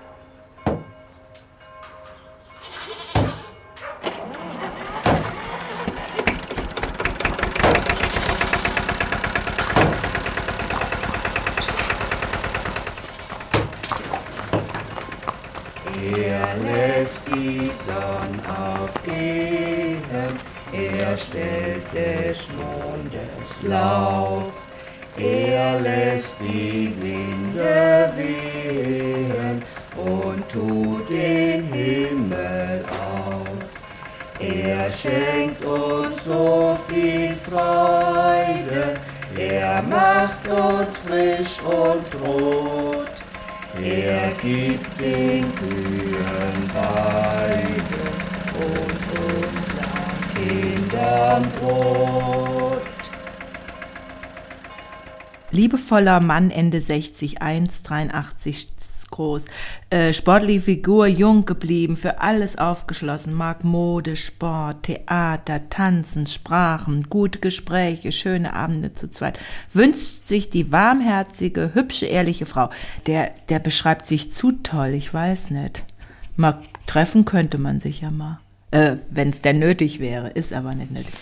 Brot. 51.23 52.81
Liebevoller 55.51 56.19
Mann, 56.19 56.51
Ende 56.51 56.81
60, 56.81 57.41
1,83 57.41 58.67
groß. 59.13 59.45
Äh, 59.89 60.11
sportliche 60.11 60.61
Figur, 60.61 61.07
jung 61.07 61.45
geblieben, 61.45 61.95
für 61.95 62.19
alles 62.19 62.57
aufgeschlossen. 62.57 63.33
Mag 63.33 63.63
Mode, 63.63 64.15
Sport, 64.15 64.83
Theater, 64.83 65.69
Tanzen, 65.69 66.27
Sprachen, 66.27 67.03
gute 67.09 67.39
Gespräche, 67.39 68.11
schöne 68.11 68.53
Abende 68.53 68.93
zu 68.93 69.09
zweit. 69.09 69.39
Wünscht 69.71 70.25
sich 70.25 70.49
die 70.49 70.71
warmherzige, 70.71 71.71
hübsche, 71.73 72.07
ehrliche 72.07 72.45
Frau. 72.45 72.69
Der, 73.05 73.31
der 73.49 73.59
beschreibt 73.59 74.05
sich 74.05 74.33
zu 74.33 74.51
toll, 74.51 74.89
ich 74.89 75.13
weiß 75.13 75.51
nicht. 75.51 75.85
Mal 76.35 76.59
treffen 76.87 77.23
könnte 77.23 77.59
man 77.59 77.79
sich 77.79 78.01
ja 78.01 78.11
mal. 78.11 78.39
Äh, 78.73 78.97
wenn 79.11 79.29
es 79.29 79.41
denn 79.41 79.59
nötig 79.59 79.99
wäre, 79.99 80.29
ist 80.29 80.51
aber 80.51 80.73
nicht 80.73 80.91
nötig. 80.91 81.13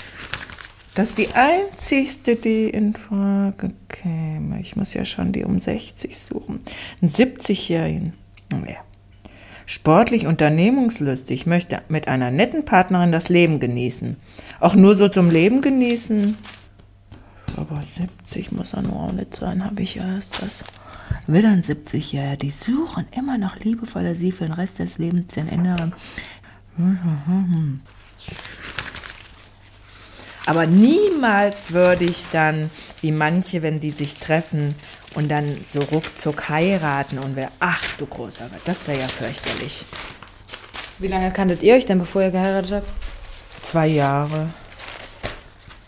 Das 0.95 1.09
ist 1.09 1.17
die 1.17 1.33
einzigste, 1.33 2.37
die 2.37 2.69
in 2.69 2.93
Frage 2.93 3.73
käme. 3.89 4.61
Ich 4.61 4.77
muss 4.77 4.93
ja 4.93 5.03
schon 5.03 5.33
die 5.33 5.43
um 5.43 5.59
60 5.59 6.17
suchen. 6.17 6.61
Einen 7.01 7.11
70-Jährigen. 7.11 8.13
Ja. 8.51 8.77
Sportlich, 9.65 10.27
unternehmungslustig, 10.27 11.45
möchte 11.45 11.81
mit 11.89 12.07
einer 12.07 12.31
netten 12.31 12.63
Partnerin 12.63 13.11
das 13.11 13.27
Leben 13.27 13.59
genießen. 13.59 14.15
Auch 14.61 14.75
nur 14.75 14.95
so 14.95 15.09
zum 15.09 15.29
Leben 15.29 15.59
genießen. 15.59 16.37
Aber 17.57 17.83
70 17.83 18.53
muss 18.53 18.73
er 18.73 18.83
nur 18.83 18.95
auch 18.95 19.11
nicht 19.11 19.35
sein, 19.35 19.65
habe 19.65 19.81
ich 19.81 19.97
erst 19.97 20.41
das. 20.41 20.63
Will 21.27 21.41
dann 21.41 21.63
70 21.63 22.13
Jahre. 22.13 22.37
Die 22.37 22.49
suchen 22.49 23.07
immer 23.11 23.37
noch 23.37 23.59
liebevoller 23.59 24.15
sie 24.15 24.31
für 24.31 24.45
den 24.45 24.53
Rest 24.53 24.79
des 24.79 24.97
Lebens 24.97 25.33
den 25.33 25.49
Inneren. 25.49 25.93
Aber 30.45 30.65
niemals 30.65 31.71
würde 31.71 32.05
ich 32.05 32.27
dann, 32.31 32.69
wie 33.01 33.11
manche, 33.11 33.61
wenn 33.61 33.79
die 33.79 33.91
sich 33.91 34.17
treffen 34.17 34.75
und 35.15 35.29
dann 35.29 35.55
so 35.69 35.79
ruckzuck 35.79 36.49
heiraten 36.49 37.19
und 37.19 37.35
wer, 37.35 37.51
ach 37.59 37.83
du 37.97 38.05
großer 38.05 38.49
Gott, 38.49 38.61
das 38.65 38.87
wäre 38.87 39.01
ja 39.01 39.07
fürchterlich. 39.07 39.85
Wie 40.99 41.07
lange 41.07 41.31
kanntet 41.31 41.63
ihr 41.63 41.75
euch 41.75 41.85
denn, 41.85 41.99
bevor 41.99 42.21
ihr 42.21 42.31
geheiratet 42.31 42.71
habt? 42.71 42.87
Zwei 43.61 43.87
Jahre. 43.87 44.49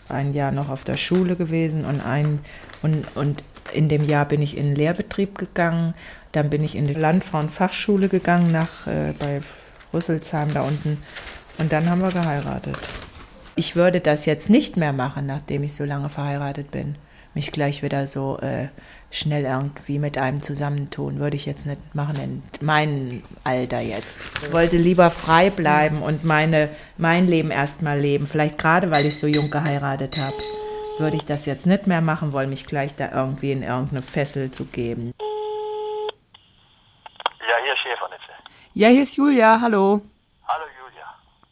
Ein 0.08 0.34
Jahr 0.34 0.52
noch 0.52 0.68
auf 0.68 0.84
der 0.84 0.96
Schule 0.96 1.36
gewesen 1.36 1.84
und 1.84 2.00
ein 2.00 2.40
und, 2.82 3.04
und 3.16 3.42
in 3.72 3.88
dem 3.88 4.04
Jahr 4.04 4.26
bin 4.26 4.42
ich 4.42 4.56
in 4.56 4.66
den 4.66 4.76
Lehrbetrieb 4.76 5.38
gegangen. 5.38 5.94
Dann 6.32 6.50
bin 6.50 6.62
ich 6.62 6.76
in 6.76 6.86
die 6.86 6.94
Landfrauenfachschule 6.94 8.08
gegangen 8.08 8.52
nach 8.52 8.86
äh, 8.86 9.14
bei 9.18 9.40
Rüsselsheim 9.94 10.52
da 10.52 10.62
unten. 10.62 11.02
Und 11.58 11.72
dann 11.72 11.88
haben 11.88 12.02
wir 12.02 12.10
geheiratet. 12.10 12.76
Ich 13.56 13.76
würde 13.76 14.00
das 14.00 14.26
jetzt 14.26 14.50
nicht 14.50 14.76
mehr 14.76 14.92
machen, 14.92 15.26
nachdem 15.26 15.62
ich 15.62 15.74
so 15.74 15.84
lange 15.84 16.08
verheiratet 16.08 16.70
bin. 16.70 16.96
Mich 17.34 17.52
gleich 17.52 17.82
wieder 17.82 18.06
so 18.06 18.38
äh, 18.38 18.68
schnell 19.10 19.44
irgendwie 19.44 19.98
mit 19.98 20.18
einem 20.18 20.40
zusammentun. 20.40 21.18
Würde 21.18 21.36
ich 21.36 21.46
jetzt 21.46 21.66
nicht 21.66 21.94
machen 21.94 22.16
in 22.16 22.42
meinem 22.64 23.22
Alter 23.44 23.80
jetzt. 23.80 24.20
Ich 24.42 24.52
wollte 24.52 24.76
lieber 24.76 25.10
frei 25.10 25.50
bleiben 25.50 26.02
und 26.02 26.24
meine, 26.24 26.68
mein 26.96 27.26
Leben 27.26 27.50
erstmal 27.50 27.98
leben. 27.98 28.26
Vielleicht 28.26 28.58
gerade, 28.58 28.90
weil 28.90 29.06
ich 29.06 29.18
so 29.18 29.26
jung 29.26 29.50
geheiratet 29.50 30.16
habe. 30.18 30.36
Würde 30.98 31.16
ich 31.16 31.24
das 31.24 31.46
jetzt 31.46 31.66
nicht 31.66 31.88
mehr 31.88 32.00
machen 32.00 32.32
wollen, 32.32 32.50
mich 32.50 32.66
gleich 32.66 32.94
da 32.94 33.10
irgendwie 33.12 33.50
in 33.50 33.62
irgendeine 33.64 34.02
Fessel 34.02 34.52
zu 34.52 34.64
geben. 34.66 35.12
Ja, 37.40 37.54
hier 37.64 37.72
ist 37.72 37.80
Schäfernitze. 37.80 38.32
Ja, 38.74 38.88
hier 38.88 39.04
ist 39.04 39.16
Julia, 39.16 39.58
hallo. 39.60 40.00
Hallo 40.48 40.64
Julia. 40.80 41.06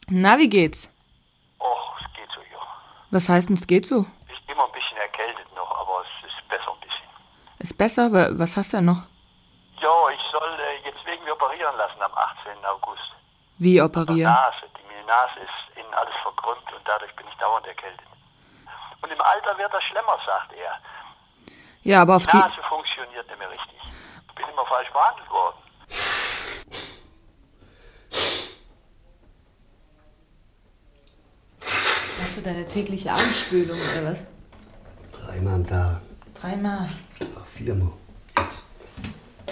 Na, 0.09 0.39
wie 0.39 0.49
geht's? 0.49 0.91
Och, 1.61 2.01
es 2.01 2.13
geht 2.17 2.29
so, 2.35 2.41
ja. 2.53 2.61
Was 3.11 3.29
heißt 3.29 3.49
denn, 3.49 3.57
es 3.57 3.67
geht 3.67 3.87
so? 3.87 4.05
Ich 4.29 4.47
bin 4.47 4.57
immer 4.57 4.67
ein 4.67 4.73
bisschen 4.73 4.97
erkältet 4.97 5.47
noch, 5.55 5.71
aber 5.81 6.03
es 6.03 6.29
ist 6.29 6.49
besser 6.49 6.71
ein 6.73 6.81
bisschen. 6.81 7.09
Ist 7.59 7.79
besser? 7.79 8.13
Wa- 8.13 8.31
Was 8.33 8.57
hast 8.57 8.73
du 8.73 8.79
denn 8.79 8.87
noch? 8.87 9.03
Ja, 9.81 9.95
ich 10.11 10.21
soll 10.33 10.51
äh, 10.61 10.85
jetzt 10.89 11.05
wegen 11.07 11.23
mir 11.25 11.33
operieren 11.33 11.77
lassen 11.77 12.03
am 12.03 12.13
18. 12.13 12.65
August. 12.65 13.03
Wie 13.59 13.75
Die 13.75 13.81
operieren? 13.83 14.33
Nase, 14.33 14.67
die 14.77 14.83
meine 14.93 15.07
Nase 15.07 15.39
ist 15.41 15.77
innen 15.79 15.95
alles 15.95 16.15
verkrümmt 16.23 16.67
und 16.75 16.83
dadurch 16.87 17.15
bin 17.15 17.27
ich 17.29 17.35
dauernd 17.39 17.67
erkältet. 17.67 18.07
Und 19.01 19.11
im 19.11 19.21
Alter 19.21 19.57
wird 19.59 19.73
das 19.73 19.83
schlimmer, 19.85 20.19
sagt 20.27 20.53
er. 20.55 20.75
Ja, 21.83 22.03
aber 22.03 22.17
auf 22.17 22.27
die 22.27 22.33
die. 22.33 22.37
Nase 22.39 22.63
funktioniert 22.69 23.27
nicht 23.29 23.39
mehr 23.39 23.51
richtig. 23.51 23.79
Ich 24.29 24.35
bin 24.35 24.49
immer 24.49 24.67
falsch 24.67 24.91
behandelt 24.91 25.31
worden. 25.31 25.57
Hast 32.23 32.37
du 32.37 32.41
deine 32.43 32.67
tägliche 32.67 33.13
Anspülung 33.13 33.77
oder 33.77 34.11
was? 34.11 34.25
Dreimal 35.13 35.55
am 35.55 35.67
Tag. 35.67 36.01
Dreimal. 36.41 36.89
Viermal. 37.55 37.93
Jetzt. 38.39 38.63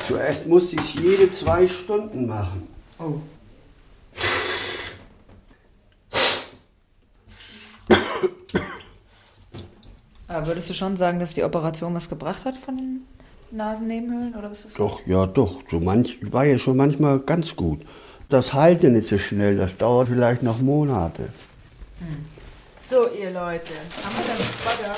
Zuerst 0.06 0.46
musste 0.46 0.76
ich 0.76 0.82
es 0.82 0.94
jede 0.94 1.30
zwei 1.30 1.68
Stunden 1.68 2.26
machen. 2.26 2.66
Oh. 2.98 3.20
Aber 10.26 10.46
würdest 10.46 10.70
du 10.70 10.74
schon 10.74 10.96
sagen, 10.96 11.18
dass 11.18 11.34
die 11.34 11.42
Operation 11.42 11.94
was 11.94 12.08
gebracht 12.08 12.44
hat 12.44 12.56
von 12.56 12.76
den 12.76 13.00
Nasennebenhöhlen 13.50 14.34
oder 14.36 14.50
was 14.50 14.60
ist 14.60 14.66
das? 14.66 14.74
Doch, 14.74 15.04
ja, 15.06 15.26
doch. 15.26 15.60
So 15.70 15.80
manch, 15.80 16.18
war 16.32 16.44
ja 16.44 16.58
schon 16.58 16.76
manchmal 16.76 17.18
ganz 17.18 17.56
gut. 17.56 17.80
Das 18.30 18.52
heilt 18.54 18.82
ja 18.82 18.90
nicht 18.90 19.08
so 19.08 19.18
schnell. 19.18 19.56
Das 19.56 19.76
dauert 19.76 20.08
vielleicht 20.08 20.42
noch 20.42 20.60
Monate. 20.60 21.28
So, 22.88 23.06
ihr 23.08 23.30
Leute, 23.32 23.72
haben 24.02 24.16
wir 24.16 24.24
dann 24.26 24.38
Butter? 24.64 24.96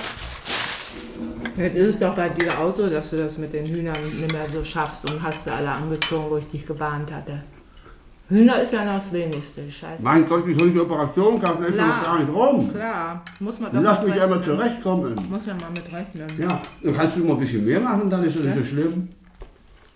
Jetzt 1.63 1.77
ist 1.77 1.89
es 1.89 1.99
doch 1.99 2.15
bei 2.15 2.29
dir 2.29 2.59
auch 2.59 2.75
so, 2.77 2.89
dass 2.89 3.11
du 3.11 3.17
das 3.17 3.39
mit 3.39 3.53
den 3.53 3.67
Hühnern 3.67 3.97
nicht 4.21 4.33
mehr 4.33 4.47
so 4.53 4.63
schaffst 4.63 5.11
und 5.11 5.23
hast 5.23 5.45
sie 5.45 5.51
alle 5.51 5.71
angezogen, 5.71 6.27
wo 6.31 6.37
ich 6.37 6.47
dich 6.49 6.67
gewarnt 6.67 7.11
hatte. 7.13 7.43
Hühner 8.29 8.63
ist 8.63 8.73
ja 8.73 8.85
noch 8.85 9.03
das 9.03 9.13
Wenigste, 9.13 9.71
scheiße. 9.71 10.03
Mein 10.03 10.27
Gott, 10.27 10.47
wie 10.47 10.55
soll 10.59 10.69
ich 10.71 10.79
Operation 10.79 11.41
kaufen? 11.41 11.65
ist 11.67 11.75
Klar. 11.75 11.99
doch 12.03 12.11
gar 12.13 12.19
nicht 12.21 12.33
rum. 12.33 12.71
Klar, 12.73 13.23
muss 13.41 13.59
man 13.61 13.73
doch 13.75 13.83
Lass 13.83 14.03
mich 14.03 14.13
einmal 14.15 14.39
rechnen. 14.39 14.45
zurechtkommen. 14.59 15.27
Muss 15.31 15.47
ja 15.47 15.55
mal 15.55 15.71
mit 15.71 15.93
rechnen. 15.93 16.27
Ja, 16.39 16.61
dann 16.83 16.95
kannst 16.95 17.17
du 17.17 17.25
mal 17.25 17.35
ein 17.35 17.41
bisschen 17.41 17.65
mehr 17.65 17.81
machen, 17.81 18.09
dann 18.09 18.25
ist 18.25 18.37
es 18.37 18.47
Ja. 18.47 18.55
nicht 18.55 18.69
so 18.69 18.75
schlimm. 18.75 19.09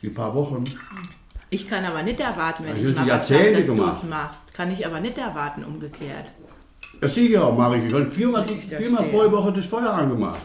Die 0.03 0.09
paar 0.11 0.35
Wochen. 0.35 0.65
Ich 1.51 1.69
kann 1.69 1.85
aber 1.85 2.03
nicht 2.03 2.21
erwarten, 2.21 2.65
wenn 2.65 2.73
Das 2.73 2.83
ich 2.83 2.89
ist 2.89 2.97
mal 2.97 3.09
was 3.09 3.29
sage, 3.29 3.53
dass 3.53 3.67
du 3.67 3.85
es 3.85 4.05
machst. 4.05 4.55
Kann 4.55 4.73
ich 4.73 4.85
aber 4.87 5.01
nicht 5.01 5.17
erwarten, 5.17 5.65
umgekehrt. 5.65 6.27
Das 7.01 7.15
sicher 7.15 7.53
mache 7.53 7.77
ich. 7.77 7.85
Ich 7.85 7.93
habe 7.95 8.11
viermal, 8.11 8.45
da 8.47 8.77
viermal 8.79 9.05
vor 9.11 9.31
Woche 9.31 9.53
das 9.53 9.67
Feuer 9.67 9.91
angemacht. 9.93 10.41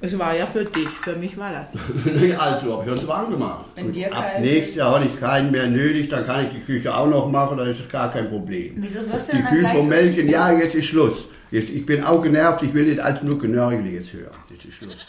Es 0.00 0.18
war 0.18 0.36
ja 0.36 0.44
für 0.44 0.64
dich, 0.64 0.88
für 0.88 1.16
mich 1.16 1.38
war 1.38 1.52
das. 1.52 1.68
Nee, 2.04 2.34
also, 2.34 2.72
habe 2.74 2.84
ich 2.84 2.90
uns 2.92 3.06
warm 3.06 3.30
gemacht. 3.30 3.64
Ab 4.12 4.40
nächstes 4.40 4.76
Jahr 4.76 4.94
habe 4.96 5.04
ich 5.06 5.18
keinen 5.18 5.50
mehr 5.50 5.68
nötig, 5.68 6.10
dann 6.10 6.26
kann 6.26 6.46
ich 6.46 6.52
die 6.52 6.60
Küche 6.60 6.94
auch 6.94 7.06
noch 7.08 7.30
machen, 7.30 7.56
dann 7.56 7.68
ist 7.68 7.80
es 7.80 7.88
gar 7.88 8.12
kein 8.12 8.28
Problem. 8.28 8.74
Wieso 8.76 9.00
wirst 9.10 9.32
du 9.32 9.36
Die 9.36 9.42
gleich 9.42 9.72
vom 9.72 9.82
so- 9.82 9.86
Melken, 9.88 10.28
ja, 10.28 10.52
jetzt 10.52 10.74
ist 10.74 10.86
Schluss. 10.86 11.28
Jetzt, 11.50 11.70
ich 11.70 11.86
bin 11.86 12.02
auch 12.04 12.22
genervt, 12.22 12.62
ich 12.62 12.74
will 12.74 12.84
nicht 12.86 13.00
als 13.00 13.22
nur 13.22 13.38
Genörgel 13.38 13.86
jetzt 13.86 14.12
hören. 14.12 14.34
Jetzt 14.50 14.64
ist 14.66 14.74
Schluss. 14.74 15.06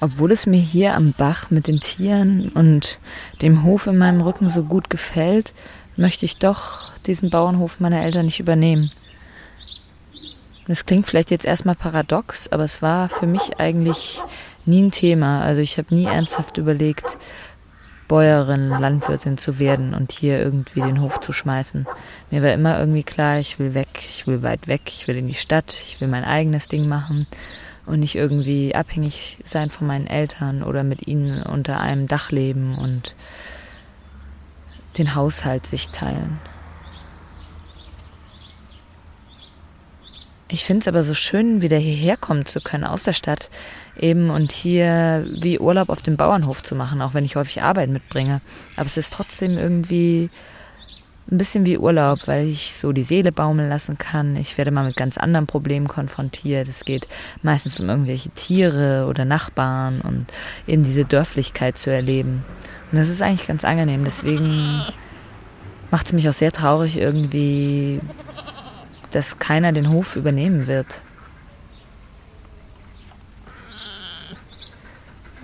Obwohl 0.00 0.30
es 0.30 0.46
mir 0.46 0.60
hier 0.60 0.94
am 0.94 1.12
Bach 1.12 1.50
mit 1.50 1.66
den 1.66 1.80
Tieren 1.80 2.50
und 2.50 3.00
dem 3.42 3.64
Hof 3.64 3.88
in 3.88 3.98
meinem 3.98 4.20
Rücken 4.20 4.48
so 4.48 4.62
gut 4.62 4.90
gefällt, 4.90 5.54
möchte 5.96 6.24
ich 6.24 6.38
doch 6.38 6.92
diesen 7.06 7.30
Bauernhof 7.30 7.80
meiner 7.80 8.02
Eltern 8.02 8.26
nicht 8.26 8.38
übernehmen. 8.38 8.92
Das 10.68 10.86
klingt 10.86 11.06
vielleicht 11.06 11.30
jetzt 11.30 11.46
erstmal 11.46 11.74
paradox, 11.74 12.46
aber 12.48 12.62
es 12.62 12.80
war 12.80 13.08
für 13.08 13.26
mich 13.26 13.58
eigentlich 13.58 14.20
nie 14.66 14.82
ein 14.82 14.90
Thema. 14.92 15.42
Also 15.42 15.62
ich 15.62 15.78
habe 15.78 15.94
nie 15.94 16.04
ernsthaft 16.04 16.58
überlegt, 16.58 17.18
Bäuerin, 18.06 18.68
Landwirtin 18.68 19.36
zu 19.36 19.58
werden 19.58 19.94
und 19.94 20.12
hier 20.12 20.38
irgendwie 20.38 20.80
den 20.80 21.00
Hof 21.00 21.20
zu 21.20 21.32
schmeißen. 21.32 21.86
Mir 22.30 22.42
war 22.42 22.52
immer 22.52 22.78
irgendwie 22.78 23.02
klar, 23.02 23.38
ich 23.38 23.58
will 23.58 23.74
weg, 23.74 23.88
ich 24.08 24.26
will 24.26 24.42
weit 24.42 24.68
weg, 24.68 24.82
ich 24.86 25.08
will 25.08 25.16
in 25.16 25.26
die 25.26 25.34
Stadt, 25.34 25.74
ich 25.82 26.00
will 26.00 26.08
mein 26.08 26.24
eigenes 26.24 26.68
Ding 26.68 26.88
machen 26.88 27.26
und 27.88 28.00
nicht 28.00 28.14
irgendwie 28.14 28.74
abhängig 28.74 29.38
sein 29.44 29.70
von 29.70 29.86
meinen 29.86 30.06
Eltern 30.06 30.62
oder 30.62 30.84
mit 30.84 31.06
ihnen 31.06 31.42
unter 31.42 31.80
einem 31.80 32.06
Dach 32.06 32.30
leben 32.30 32.76
und 32.76 33.16
den 34.98 35.14
Haushalt 35.14 35.66
sich 35.66 35.88
teilen. 35.88 36.38
Ich 40.50 40.64
finde 40.64 40.80
es 40.80 40.88
aber 40.88 41.04
so 41.04 41.12
schön, 41.12 41.60
wieder 41.60 41.76
hierher 41.76 42.16
kommen 42.16 42.46
zu 42.46 42.60
können 42.60 42.84
aus 42.84 43.02
der 43.02 43.12
Stadt 43.12 43.50
eben 43.98 44.30
und 44.30 44.50
hier 44.50 45.26
wie 45.40 45.58
Urlaub 45.58 45.90
auf 45.90 46.00
dem 46.00 46.16
Bauernhof 46.16 46.62
zu 46.62 46.74
machen, 46.74 47.02
auch 47.02 47.12
wenn 47.12 47.24
ich 47.24 47.36
häufig 47.36 47.62
Arbeit 47.62 47.90
mitbringe. 47.90 48.40
Aber 48.76 48.86
es 48.86 48.96
ist 48.96 49.12
trotzdem 49.12 49.58
irgendwie 49.58 50.30
ein 51.30 51.38
bisschen 51.38 51.66
wie 51.66 51.78
Urlaub, 51.78 52.26
weil 52.26 52.46
ich 52.46 52.74
so 52.74 52.92
die 52.92 53.02
Seele 53.02 53.32
baumeln 53.32 53.68
lassen 53.68 53.98
kann. 53.98 54.36
Ich 54.36 54.56
werde 54.56 54.70
mal 54.70 54.86
mit 54.86 54.96
ganz 54.96 55.18
anderen 55.18 55.46
Problemen 55.46 55.86
konfrontiert. 55.86 56.68
Es 56.68 56.84
geht 56.84 57.06
meistens 57.42 57.78
um 57.78 57.88
irgendwelche 57.88 58.30
Tiere 58.30 59.06
oder 59.08 59.24
Nachbarn 59.24 60.00
und 60.00 60.26
eben 60.66 60.82
diese 60.82 61.04
Dörflichkeit 61.04 61.76
zu 61.76 61.90
erleben. 61.90 62.44
Und 62.90 62.98
das 62.98 63.08
ist 63.08 63.20
eigentlich 63.20 63.46
ganz 63.46 63.64
angenehm. 63.64 64.04
Deswegen 64.04 64.82
macht 65.90 66.06
es 66.06 66.12
mich 66.12 66.28
auch 66.28 66.34
sehr 66.34 66.52
traurig 66.52 66.96
irgendwie, 66.96 68.00
dass 69.10 69.38
keiner 69.38 69.72
den 69.72 69.90
Hof 69.90 70.16
übernehmen 70.16 70.66
wird. 70.66 71.02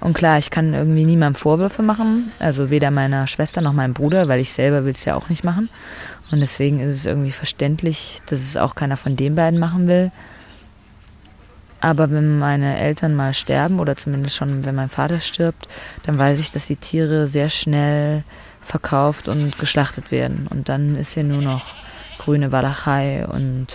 Und 0.04 0.12
klar, 0.12 0.36
ich 0.36 0.50
kann 0.50 0.74
irgendwie 0.74 1.06
niemandem 1.06 1.40
Vorwürfe 1.40 1.80
machen, 1.80 2.30
also 2.38 2.68
weder 2.68 2.90
meiner 2.90 3.26
Schwester 3.26 3.62
noch 3.62 3.72
meinem 3.72 3.94
Bruder, 3.94 4.28
weil 4.28 4.38
ich 4.38 4.52
selber 4.52 4.84
will 4.84 4.92
es 4.92 5.06
ja 5.06 5.14
auch 5.14 5.30
nicht 5.30 5.44
machen. 5.44 5.70
Und 6.30 6.40
deswegen 6.40 6.78
ist 6.78 6.94
es 6.94 7.06
irgendwie 7.06 7.30
verständlich, 7.30 8.20
dass 8.26 8.40
es 8.40 8.58
auch 8.58 8.74
keiner 8.74 8.98
von 8.98 9.16
den 9.16 9.34
beiden 9.34 9.58
machen 9.58 9.88
will. 9.88 10.12
Aber 11.80 12.10
wenn 12.10 12.38
meine 12.38 12.76
Eltern 12.76 13.14
mal 13.14 13.32
sterben 13.32 13.80
oder 13.80 13.96
zumindest 13.96 14.36
schon, 14.36 14.66
wenn 14.66 14.74
mein 14.74 14.90
Vater 14.90 15.20
stirbt, 15.20 15.68
dann 16.02 16.18
weiß 16.18 16.38
ich, 16.38 16.50
dass 16.50 16.66
die 16.66 16.76
Tiere 16.76 17.26
sehr 17.26 17.48
schnell 17.48 18.24
verkauft 18.60 19.28
und 19.28 19.58
geschlachtet 19.58 20.10
werden. 20.10 20.48
Und 20.50 20.68
dann 20.68 20.96
ist 20.96 21.14
hier 21.14 21.24
nur 21.24 21.40
noch 21.40 21.64
grüne 22.18 22.52
Walachei 22.52 23.26
und 23.26 23.68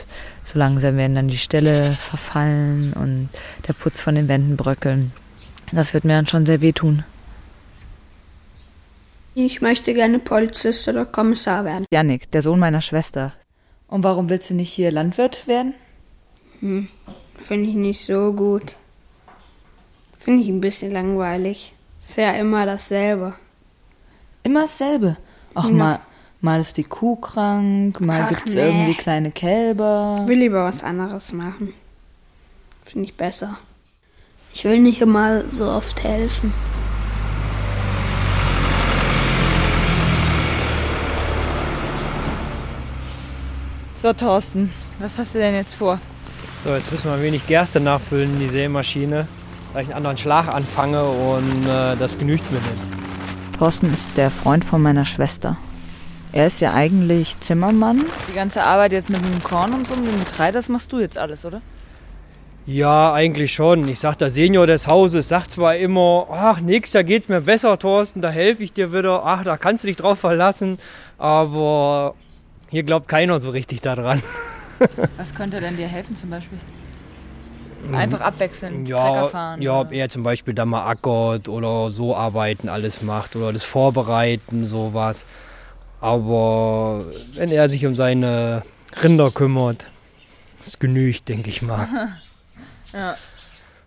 so 0.43 0.59
langsam 0.59 0.95
werden 0.95 1.15
dann 1.15 1.27
die 1.27 1.39
Ställe 1.39 1.93
verfallen 1.99 2.93
und 2.93 3.29
der 3.67 3.73
Putz 3.73 3.99
von 3.99 4.13
den 4.13 4.27
Wänden 4.27 4.57
bröckeln. 4.57 5.11
Das 5.71 5.93
wird 5.93 6.03
mir 6.05 6.13
dann 6.13 6.27
schon 6.27 6.45
sehr 6.45 6.61
wehtun. 6.61 7.03
Ich 9.35 9.61
möchte 9.61 9.93
gerne 9.93 10.19
Polizist 10.19 10.87
oder 10.87 11.05
Kommissar 11.05 11.63
werden. 11.65 11.85
Janik, 11.91 12.31
der 12.31 12.41
Sohn 12.41 12.59
meiner 12.59 12.81
Schwester. 12.81 13.33
Und 13.87 14.03
warum 14.03 14.29
willst 14.29 14.49
du 14.49 14.53
nicht 14.55 14.71
hier 14.71 14.91
Landwirt 14.91 15.47
werden? 15.47 15.73
Hm, 16.59 16.87
finde 17.37 17.69
ich 17.69 17.75
nicht 17.75 18.05
so 18.05 18.33
gut. 18.33 18.75
Finde 20.17 20.43
ich 20.43 20.49
ein 20.49 20.61
bisschen 20.61 20.91
langweilig. 20.91 21.73
Ist 22.01 22.17
ja 22.17 22.31
immer 22.31 22.65
dasselbe. 22.65 23.33
Immer 24.43 24.61
dasselbe. 24.63 25.17
Ach, 25.55 25.65
Ja. 25.65 25.71
mal, 25.71 25.99
mal 26.41 26.59
ist 26.59 26.77
die 26.77 26.83
Kuh 26.83 27.15
krank, 27.15 28.01
mal 28.01 28.23
Ach, 28.23 28.29
gibt's 28.29 28.55
nee. 28.55 28.61
irgendwie 28.61 28.93
kleine 28.95 29.31
Kälber. 29.31 30.23
Will 30.25 30.39
lieber 30.39 30.65
was 30.65 30.83
anderes 30.83 31.31
machen. 31.31 31.73
Finde 32.83 33.05
ich 33.07 33.15
besser. 33.15 33.57
Ich 34.53 34.65
will 34.65 34.79
nicht 34.79 35.01
immer 35.01 35.49
so 35.49 35.69
oft 35.69 36.03
helfen. 36.03 36.53
So, 43.95 44.13
Thorsten, 44.13 44.73
was 44.99 45.17
hast 45.17 45.35
du 45.35 45.39
denn 45.39 45.55
jetzt 45.55 45.75
vor? 45.75 45.99
So, 46.63 46.69
jetzt 46.69 46.91
müssen 46.91 47.05
wir 47.05 47.13
ein 47.13 47.21
wenig 47.21 47.45
Gerste 47.47 47.79
nachfüllen 47.79 48.33
in 48.33 48.39
die 48.39 48.47
Sämaschine, 48.47 49.27
weil 49.73 49.83
ich 49.83 49.89
einen 49.89 49.97
anderen 49.97 50.17
Schlag 50.17 50.47
anfange 50.47 51.03
und 51.03 51.65
äh, 51.65 51.97
das 51.97 52.17
genügt 52.17 52.49
mir 52.51 52.59
nicht. 52.59 53.57
Thorsten 53.57 53.91
ist 53.91 54.07
der 54.15 54.31
Freund 54.31 54.63
von 54.63 54.81
meiner 54.81 55.03
Schwester. 55.03 55.57
Er 56.31 56.47
ist 56.47 56.61
ja 56.61 56.73
eigentlich 56.73 57.39
Zimmermann. 57.41 58.05
Die 58.29 58.35
ganze 58.35 58.63
Arbeit 58.63 58.93
jetzt 58.93 59.09
mit 59.09 59.21
dem 59.21 59.43
Korn 59.43 59.73
und 59.73 59.87
so, 59.87 59.95
mit 59.95 60.11
dem 60.11 60.19
Getreide, 60.19 60.53
das 60.53 60.69
machst 60.69 60.93
du 60.93 60.99
jetzt 60.99 61.17
alles, 61.17 61.43
oder? 61.43 61.61
Ja, 62.71 63.13
eigentlich 63.15 63.51
schon. 63.51 63.87
Ich 63.87 63.99
sag, 63.99 64.17
der 64.19 64.29
Senior 64.29 64.67
des 64.67 64.87
Hauses 64.87 65.27
sagt 65.27 65.49
zwar 65.49 65.75
immer, 65.77 66.27
ach, 66.31 66.61
nächstes 66.61 66.93
Jahr 66.93 67.03
geht's 67.03 67.27
mir 67.27 67.41
besser, 67.41 67.79
Thorsten, 67.79 68.21
da 68.21 68.29
helfe 68.29 68.61
ich 68.61 68.71
dir 68.73 68.93
wieder, 68.93 69.25
ach, 69.25 69.43
da 69.43 69.57
kannst 69.57 69.83
du 69.83 69.87
dich 69.87 69.97
drauf 69.97 70.19
verlassen, 70.19 70.77
aber 71.17 72.13
hier 72.69 72.83
glaubt 72.83 73.07
keiner 73.07 73.39
so 73.39 73.49
richtig 73.49 73.81
daran. 73.81 74.21
Was 75.17 75.33
könnte 75.33 75.59
denn 75.59 75.77
dir 75.77 75.87
helfen 75.87 76.15
zum 76.15 76.29
Beispiel? 76.29 76.59
Einfach 77.91 78.21
abwechselnd, 78.21 78.87
Trecker 78.87 78.99
Ja, 79.15 79.27
fahren. 79.29 79.61
ja, 79.63 79.79
ob 79.81 79.91
er 79.91 80.07
zum 80.09 80.21
Beispiel 80.21 80.53
da 80.53 80.65
mal 80.65 80.85
ackert 80.85 81.49
oder 81.49 81.89
so 81.89 82.15
arbeiten 82.15 82.69
alles 82.69 83.01
macht 83.01 83.35
oder 83.35 83.51
das 83.51 83.63
Vorbereiten, 83.63 84.63
sowas. 84.63 85.25
Aber 86.01 87.03
wenn 87.33 87.51
er 87.51 87.67
sich 87.67 87.87
um 87.87 87.95
seine 87.95 88.61
Rinder 89.01 89.31
kümmert, 89.31 89.87
ist 90.63 90.79
genügt, 90.79 91.29
denke 91.29 91.49
ich 91.49 91.63
mal. 91.63 91.87
ja. 92.93 93.15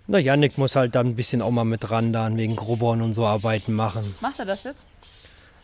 Na, 0.07 0.19
Yannick 0.19 0.59
muss 0.59 0.77
halt 0.77 0.95
dann 0.95 1.09
ein 1.09 1.17
bisschen 1.17 1.43
auch 1.43 1.51
mal 1.51 1.65
mit 1.65 1.91
ran, 1.91 2.13
dann 2.13 2.37
wegen 2.37 2.57
Grubbern 2.57 3.03
und 3.03 3.13
so 3.13 3.25
Arbeiten 3.27 3.73
machen. 3.73 4.15
Macht 4.21 4.39
er 4.39 4.45
das 4.45 4.65
jetzt? 4.65 4.87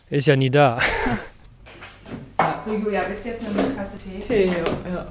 Ist 0.09 0.27
ja 0.27 0.35
nie 0.35 0.49
da. 0.49 0.79
So, 2.65 2.73
Julia, 2.73 3.03
willst 3.07 3.25
du 3.25 3.29
jetzt 3.29 3.43
eine 3.45 3.75
Tasse 3.75 3.97
Tee? 3.97 4.19
Tee, 4.19 4.45
ja. 4.47 4.91
ja. 4.91 5.05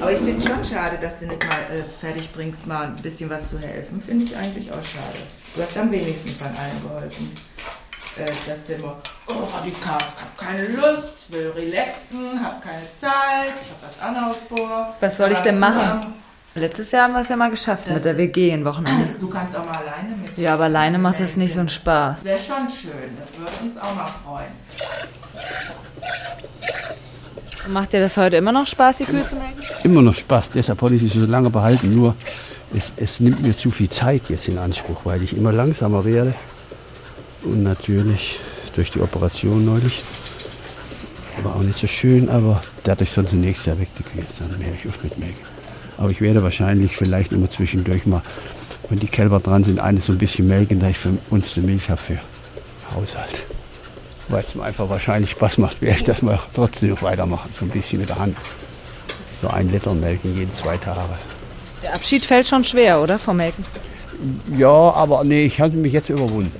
Aber 0.00 0.12
ich 0.12 0.18
finde 0.18 0.46
schon 0.46 0.64
schade, 0.64 0.98
dass 1.00 1.20
du 1.20 1.26
nicht 1.26 1.44
mal 1.46 1.76
äh, 1.76 1.82
fertig 1.82 2.32
bringst, 2.32 2.66
mal 2.66 2.86
ein 2.88 2.96
bisschen 2.96 3.28
was 3.28 3.50
zu 3.50 3.58
helfen. 3.58 4.00
Finde 4.00 4.24
ich 4.24 4.36
eigentlich 4.36 4.70
auch 4.70 4.82
schade. 4.82 5.18
Du 5.54 5.62
hast 5.62 5.76
am 5.76 5.90
wenigsten 5.90 6.30
von 6.30 6.48
allen 6.48 6.82
geholfen. 6.82 7.30
Äh, 8.18 8.26
dass 8.46 8.66
du 8.66 8.74
immer, 8.74 8.96
oh, 9.26 9.32
hab 9.32 9.66
ich 9.66 9.74
hab, 9.86 10.36
keine 10.38 10.66
Lust, 10.68 11.12
will 11.30 11.50
relaxen, 11.56 12.38
hab 12.44 12.60
keine 12.62 12.82
Zeit, 13.00 13.54
ich 13.60 13.70
hab 13.70 13.88
was 13.88 13.98
anderes 14.00 14.36
vor. 14.48 14.94
Was 15.00 15.16
soll 15.16 15.32
ich 15.32 15.38
denn 15.40 15.58
machen? 15.58 16.12
Letztes 16.54 16.90
Jahr 16.90 17.04
haben 17.04 17.14
wir 17.14 17.22
es 17.22 17.30
ja 17.30 17.36
mal 17.36 17.48
geschafft 17.48 17.86
Das- 17.86 17.94
mit 17.94 18.04
der 18.04 18.18
WG 18.18 18.52
ein 18.52 18.64
Wochenende. 18.66 19.14
Du 19.18 19.28
kannst 19.30 19.56
auch 19.56 19.64
mal 19.64 19.76
alleine 19.76 20.14
mit. 20.20 20.36
Ja, 20.36 20.52
aber 20.54 20.64
alleine 20.64 20.98
macht 20.98 21.20
es 21.20 21.36
nicht 21.38 21.54
so 21.54 21.60
einen 21.60 21.70
Spaß. 21.70 22.24
Wäre 22.24 22.38
schon 22.38 22.68
schön, 22.68 23.16
das 23.18 23.38
würde 23.38 23.50
uns 23.62 23.78
auch 23.78 23.94
mal 23.94 24.04
freuen. 24.06 24.52
Macht 27.68 27.92
dir 27.94 28.00
das 28.00 28.16
heute 28.18 28.36
immer 28.36 28.52
noch 28.52 28.66
Spaß, 28.66 28.98
die 28.98 29.04
Kühe 29.04 29.24
zu 29.24 29.36
melken? 29.36 29.62
Immer 29.84 30.02
noch 30.02 30.14
Spaß, 30.14 30.50
deshalb 30.50 30.82
wollte 30.82 30.96
ich 30.96 31.02
sie 31.10 31.18
so 31.18 31.24
lange 31.24 31.48
behalten. 31.48 31.94
Nur 31.94 32.14
es, 32.74 32.92
es 32.96 33.20
nimmt 33.20 33.40
mir 33.40 33.56
zu 33.56 33.70
viel 33.70 33.88
Zeit 33.88 34.22
jetzt 34.28 34.48
in 34.48 34.58
Anspruch, 34.58 35.00
weil 35.04 35.22
ich 35.22 35.34
immer 35.34 35.52
langsamer 35.52 36.04
werde. 36.04 36.34
Und 37.44 37.62
natürlich 37.62 38.38
durch 38.74 38.90
die 38.90 39.00
Operation 39.00 39.64
neulich. 39.64 40.02
War 41.42 41.56
auch 41.56 41.62
nicht 41.62 41.78
so 41.78 41.86
schön, 41.86 42.28
aber 42.28 42.62
dadurch 42.84 43.10
sie 43.10 43.36
nächstes 43.36 43.66
Jahr 43.66 43.78
weg, 43.80 43.88
die 43.98 44.02
Kühe. 44.04 44.24
Dann 44.38 44.58
mehr 44.58 44.68
ich 44.78 44.86
oft 44.88 45.02
mit 45.02 45.18
Melken. 45.18 45.44
Aber 45.98 46.10
ich 46.10 46.20
werde 46.20 46.42
wahrscheinlich 46.42 46.96
vielleicht 46.96 47.32
immer 47.32 47.50
zwischendurch 47.50 48.06
mal, 48.06 48.22
wenn 48.88 48.98
die 48.98 49.08
Kälber 49.08 49.40
dran 49.40 49.64
sind, 49.64 49.80
eines 49.80 50.06
so 50.06 50.12
ein 50.12 50.18
bisschen 50.18 50.46
melken, 50.46 50.78
da 50.78 50.88
ich 50.88 50.98
für 50.98 51.10
uns 51.30 51.54
die 51.54 51.60
Milch 51.60 51.90
habe 51.90 52.00
für 52.00 52.18
Haushalt. 52.94 53.46
Weil 54.28 54.40
es 54.40 54.54
mir 54.54 54.64
einfach 54.64 54.88
wahrscheinlich 54.88 55.30
Spaß 55.30 55.58
macht, 55.58 55.82
werde 55.82 55.96
ich 55.96 56.04
das 56.04 56.22
mal 56.22 56.38
trotzdem 56.54 56.90
noch 56.90 57.02
weitermachen, 57.02 57.50
so 57.50 57.64
ein 57.64 57.70
bisschen 57.70 58.00
mit 58.00 58.08
der 58.08 58.18
Hand. 58.18 58.36
So 59.40 59.48
ein 59.48 59.70
Liter 59.70 59.94
melken 59.94 60.36
jeden 60.36 60.52
zwei 60.52 60.76
Tage. 60.76 61.00
Der 61.82 61.94
Abschied 61.94 62.24
fällt 62.24 62.46
schon 62.46 62.62
schwer, 62.62 63.02
oder, 63.02 63.18
vom 63.18 63.38
Melken? 63.38 63.64
Ja, 64.56 64.68
aber 64.68 65.24
nee, 65.24 65.44
ich 65.44 65.60
habe 65.60 65.76
mich 65.76 65.92
jetzt 65.92 66.08
überwunden. 66.08 66.52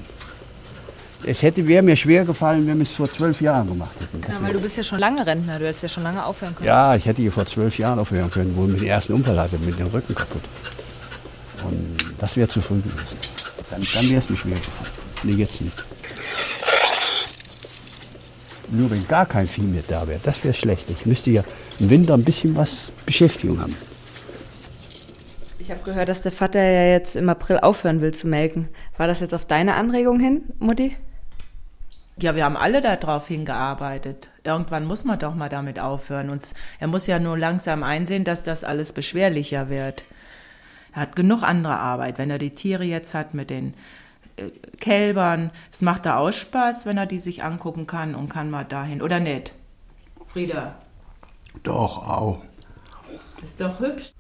Es 1.25 1.43
hätte 1.43 1.67
wäre 1.69 1.83
mir 1.83 1.97
schwer 1.97 2.25
gefallen, 2.25 2.67
wenn 2.67 2.79
wir 2.79 2.83
es 2.83 2.93
vor 2.93 3.11
zwölf 3.11 3.41
Jahren 3.41 3.69
gemacht 3.69 3.93
hätten. 4.01 4.21
Ja, 4.29 4.43
weil 4.43 4.53
du 4.53 4.61
bist 4.61 4.77
ja 4.77 4.83
schon 4.83 4.99
lange 4.99 5.25
Rentner, 5.25 5.59
du 5.59 5.67
hättest 5.67 5.85
ja 5.85 5.89
schon 5.89 6.03
lange 6.03 6.25
aufhören 6.25 6.55
können. 6.55 6.67
Ja, 6.67 6.97
ich 6.97 7.07
hätte 7.07 7.23
hier 7.23 7.31
vor 7.31 7.47
zwölf 7.47 7.79
Jahren 7.79 7.99
aufhören 8.01 8.31
können, 8.31 8.57
wo 8.57 8.67
ich 8.67 8.81
den 8.81 8.89
ersten 8.89 9.13
Unfall 9.13 9.39
hatte, 9.39 9.59
mit 9.59 9.79
dem 9.79 9.87
Rücken 9.87 10.15
kaputt. 10.15 10.43
Und 11.65 11.97
das 12.19 12.37
wäre 12.37 12.49
zu 12.49 12.61
früh 12.61 12.81
gewesen. 12.81 13.17
Dann, 13.71 13.83
dann 13.95 14.11
wäre 14.11 14.19
es 14.19 14.31
mir 14.31 14.37
schwer 14.37 14.57
gefallen. 14.57 14.91
Nee, 15.23 15.33
jetzt 15.35 15.61
nicht. 15.61 15.77
Nur 18.73 18.91
wenn 18.91 19.07
gar 19.07 19.27
kein 19.27 19.47
Vieh 19.47 19.63
mehr 19.63 19.83
da 19.87 20.09
wäre, 20.09 20.19
das 20.23 20.43
wäre 20.43 20.55
schlecht. 20.55 20.91
Ich 20.91 21.07
müsste 21.07 21.31
ja 21.31 21.45
im 21.79 21.91
Winter 21.91 22.15
ein 22.15 22.25
bisschen 22.25 22.57
was 22.57 22.91
Beschäftigung 23.07 23.61
haben. 23.61 23.77
Ich 25.59 25.71
habe 25.71 25.81
gehört, 25.85 26.09
dass 26.09 26.23
der 26.23 26.33
Vater 26.33 26.61
ja 26.61 26.87
jetzt 26.93 27.15
im 27.15 27.29
April 27.29 27.61
aufhören 27.61 28.01
will 28.01 28.13
zu 28.13 28.27
melken. 28.27 28.69
War 28.97 29.07
das 29.07 29.21
jetzt 29.21 29.35
auf 29.35 29.45
deine 29.45 29.75
Anregung 29.75 30.19
hin, 30.19 30.43
Mutti? 30.59 30.97
Ja, 32.23 32.37
wir 32.37 32.45
haben 32.45 32.57
alle 32.57 32.81
darauf 32.81 33.27
hingearbeitet. 33.27 34.31
Irgendwann 34.45 34.85
muss 34.85 35.03
man 35.03 35.19
doch 35.19 35.35
mal 35.35 35.49
damit 35.49 35.81
aufhören. 35.81 36.31
Und 36.31 36.45
er 36.79 36.87
muss 36.87 37.09
ja 37.09 37.19
nur 37.19 37.37
langsam 37.37 37.83
einsehen, 37.83 38.23
dass 38.23 38.45
das 38.45 38.63
alles 38.63 38.93
beschwerlicher 38.93 39.69
wird. 39.69 40.05
Er 40.95 41.03
hat 41.03 41.17
genug 41.17 41.43
andere 41.43 41.77
Arbeit. 41.79 42.19
Wenn 42.19 42.31
er 42.31 42.39
die 42.39 42.53
Tiere 42.53 42.85
jetzt 42.85 43.15
hat 43.15 43.35
mit 43.35 43.51
den 43.51 43.75
äh, 44.37 44.51
Kälbern, 44.79 45.51
es 45.73 45.83
macht 45.83 46.07
da 46.07 46.19
auch 46.19 46.31
Spaß, 46.31 46.87
wenn 46.87 46.97
er 46.97 47.07
die 47.07 47.19
sich 47.19 47.43
angucken 47.43 47.89
kann 47.89 48.15
und 48.15 48.29
kann 48.29 48.53
mal 48.53 48.65
dahin. 48.65 49.03
Oder 49.03 49.19
nicht? 49.19 49.53
Frieda, 50.29 50.77
Doch, 51.65 52.07
auch. 52.09 52.43
ist 53.43 53.61
doch 53.61 53.81
hübsch. 53.81 54.13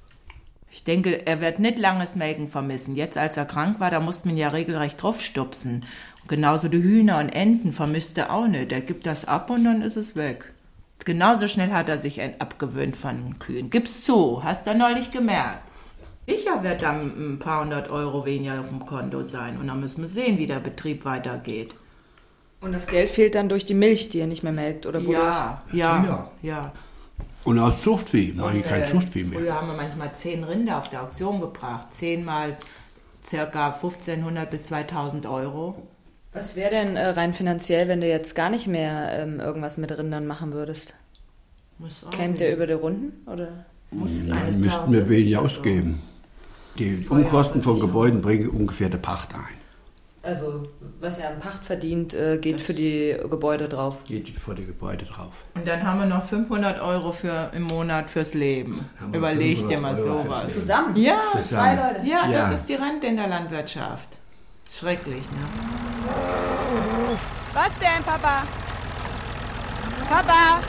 Ich 0.72 0.84
denke, 0.84 1.26
er 1.26 1.40
wird 1.40 1.58
nicht 1.58 1.78
langes 1.78 2.16
Melken 2.16 2.48
vermissen. 2.48 2.96
Jetzt, 2.96 3.16
als 3.18 3.36
er 3.36 3.44
krank 3.44 3.78
war, 3.78 3.90
da 3.90 4.00
musste 4.00 4.26
man 4.26 4.38
ja 4.38 4.48
regelrecht 4.48 5.00
draufstupsen. 5.00 5.84
Genauso 6.28 6.68
die 6.68 6.82
Hühner 6.82 7.18
und 7.18 7.28
Enten 7.30 7.72
vermisst 7.72 8.16
er 8.16 8.32
auch 8.32 8.46
nicht. 8.46 8.72
Er 8.72 8.80
gibt 8.80 9.06
das 9.06 9.24
ab 9.26 9.50
und 9.50 9.64
dann 9.64 9.82
ist 9.82 9.96
es 9.96 10.14
weg. 10.16 10.52
Genauso 11.04 11.48
schnell 11.48 11.72
hat 11.72 11.88
er 11.88 11.98
sich 11.98 12.20
ein- 12.20 12.40
abgewöhnt 12.40 12.96
von 12.96 13.16
den 13.24 13.38
Kühen. 13.40 13.70
Gib's 13.70 14.04
zu, 14.04 14.42
hast 14.44 14.66
du 14.66 14.74
neulich 14.74 15.10
gemerkt. 15.10 15.58
Sicher 16.28 16.62
wird 16.62 16.82
dann 16.82 17.32
ein 17.34 17.38
paar 17.40 17.62
hundert 17.64 17.90
Euro 17.90 18.24
weniger 18.24 18.60
auf 18.60 18.68
dem 18.68 18.86
Konto 18.86 19.24
sein. 19.24 19.58
Und 19.58 19.66
dann 19.66 19.80
müssen 19.80 20.02
wir 20.02 20.08
sehen, 20.08 20.38
wie 20.38 20.46
der 20.46 20.60
Betrieb 20.60 21.04
weitergeht. 21.04 21.74
Und 22.60 22.72
das 22.72 22.86
Geld 22.86 23.08
fehlt 23.08 23.34
dann 23.34 23.48
durch 23.48 23.64
die 23.66 23.74
Milch, 23.74 24.08
die 24.10 24.20
er 24.20 24.28
nicht 24.28 24.44
mehr 24.44 24.52
melkt, 24.52 24.86
oder 24.86 25.00
wodurch? 25.00 25.16
Ja, 25.16 25.62
ja, 25.72 26.30
ja. 26.42 26.72
Und 27.42 27.58
aus 27.58 27.82
Zuchtvieh, 27.82 28.34
mache 28.34 28.58
ich 28.58 28.64
kein 28.64 28.82
äh, 28.82 28.86
Zuchtvieh 28.86 29.24
mehr. 29.24 29.40
Früher 29.40 29.54
haben 29.54 29.66
wir 29.66 29.74
manchmal 29.74 30.14
zehn 30.14 30.44
Rinder 30.44 30.78
auf 30.78 30.88
der 30.88 31.02
Auktion 31.02 31.40
gebracht. 31.40 31.88
Zehnmal 31.92 32.56
circa 33.26 33.72
1500 33.72 34.48
bis 34.48 34.66
2000 34.66 35.26
Euro. 35.26 35.82
Was 36.32 36.56
wäre 36.56 36.70
denn 36.70 36.96
äh, 36.96 37.08
rein 37.08 37.34
finanziell, 37.34 37.88
wenn 37.88 38.00
du 38.00 38.08
jetzt 38.08 38.34
gar 38.34 38.48
nicht 38.50 38.66
mehr 38.66 39.10
ähm, 39.12 39.38
irgendwas 39.40 39.76
mit 39.76 39.96
Rindern 39.96 40.26
machen 40.26 40.52
würdest? 40.52 40.94
Kämt 42.10 42.36
wieder. 42.36 42.46
der 42.46 42.54
über 42.56 42.66
die 42.66 42.72
Runden? 42.74 43.26
Oder? 43.28 43.66
Muss 43.90 44.26
Dann 44.26 44.38
eines 44.38 44.56
müssten 44.56 44.92
wir 44.92 45.24
so. 45.24 45.38
ausgeben. 45.40 46.00
Die 46.78 47.06
Umkosten 47.10 47.60
von 47.60 47.78
Gebäuden 47.78 48.22
bringen 48.22 48.48
ungefähr 48.48 48.88
der 48.88 48.98
Pacht 48.98 49.34
ein. 49.34 49.56
Also, 50.22 50.62
was 51.00 51.18
er 51.18 51.30
an 51.30 51.40
Pacht 51.40 51.64
verdient, 51.64 52.14
äh, 52.14 52.38
geht 52.38 52.60
für 52.60 52.72
die 52.74 53.16
Gebäude 53.28 53.68
drauf. 53.68 54.04
Geht 54.04 54.28
vor 54.38 54.54
die 54.54 54.64
Gebäude 54.64 55.04
drauf. 55.04 55.44
Und 55.54 55.66
dann 55.66 55.82
haben 55.82 55.98
wir 55.98 56.06
noch 56.06 56.22
500 56.22 56.80
Euro 56.80 57.10
für, 57.10 57.50
im 57.54 57.64
Monat 57.64 58.08
fürs 58.08 58.32
Leben. 58.32 58.88
Überleg 59.12 59.56
dir 59.68 59.78
500 59.78 59.82
mal 59.82 59.94
Euro 60.00 60.22
sowas. 60.22 60.54
Zusammen? 60.54 60.96
Ja, 60.96 61.22
Zusammen. 61.32 61.42
Zwei 61.42 61.74
Leute? 61.74 62.06
ja, 62.08 62.30
Ja. 62.30 62.38
das 62.50 62.60
ist 62.60 62.68
die 62.68 62.74
Rente 62.74 63.08
in 63.08 63.16
der 63.16 63.26
Landwirtschaft. 63.26 64.08
Schrecklich, 64.68 65.22
ne? 65.30 65.46
Was 67.52 67.70
denn, 67.78 68.02
Papa? 68.04 68.42
Papa, 70.08 70.60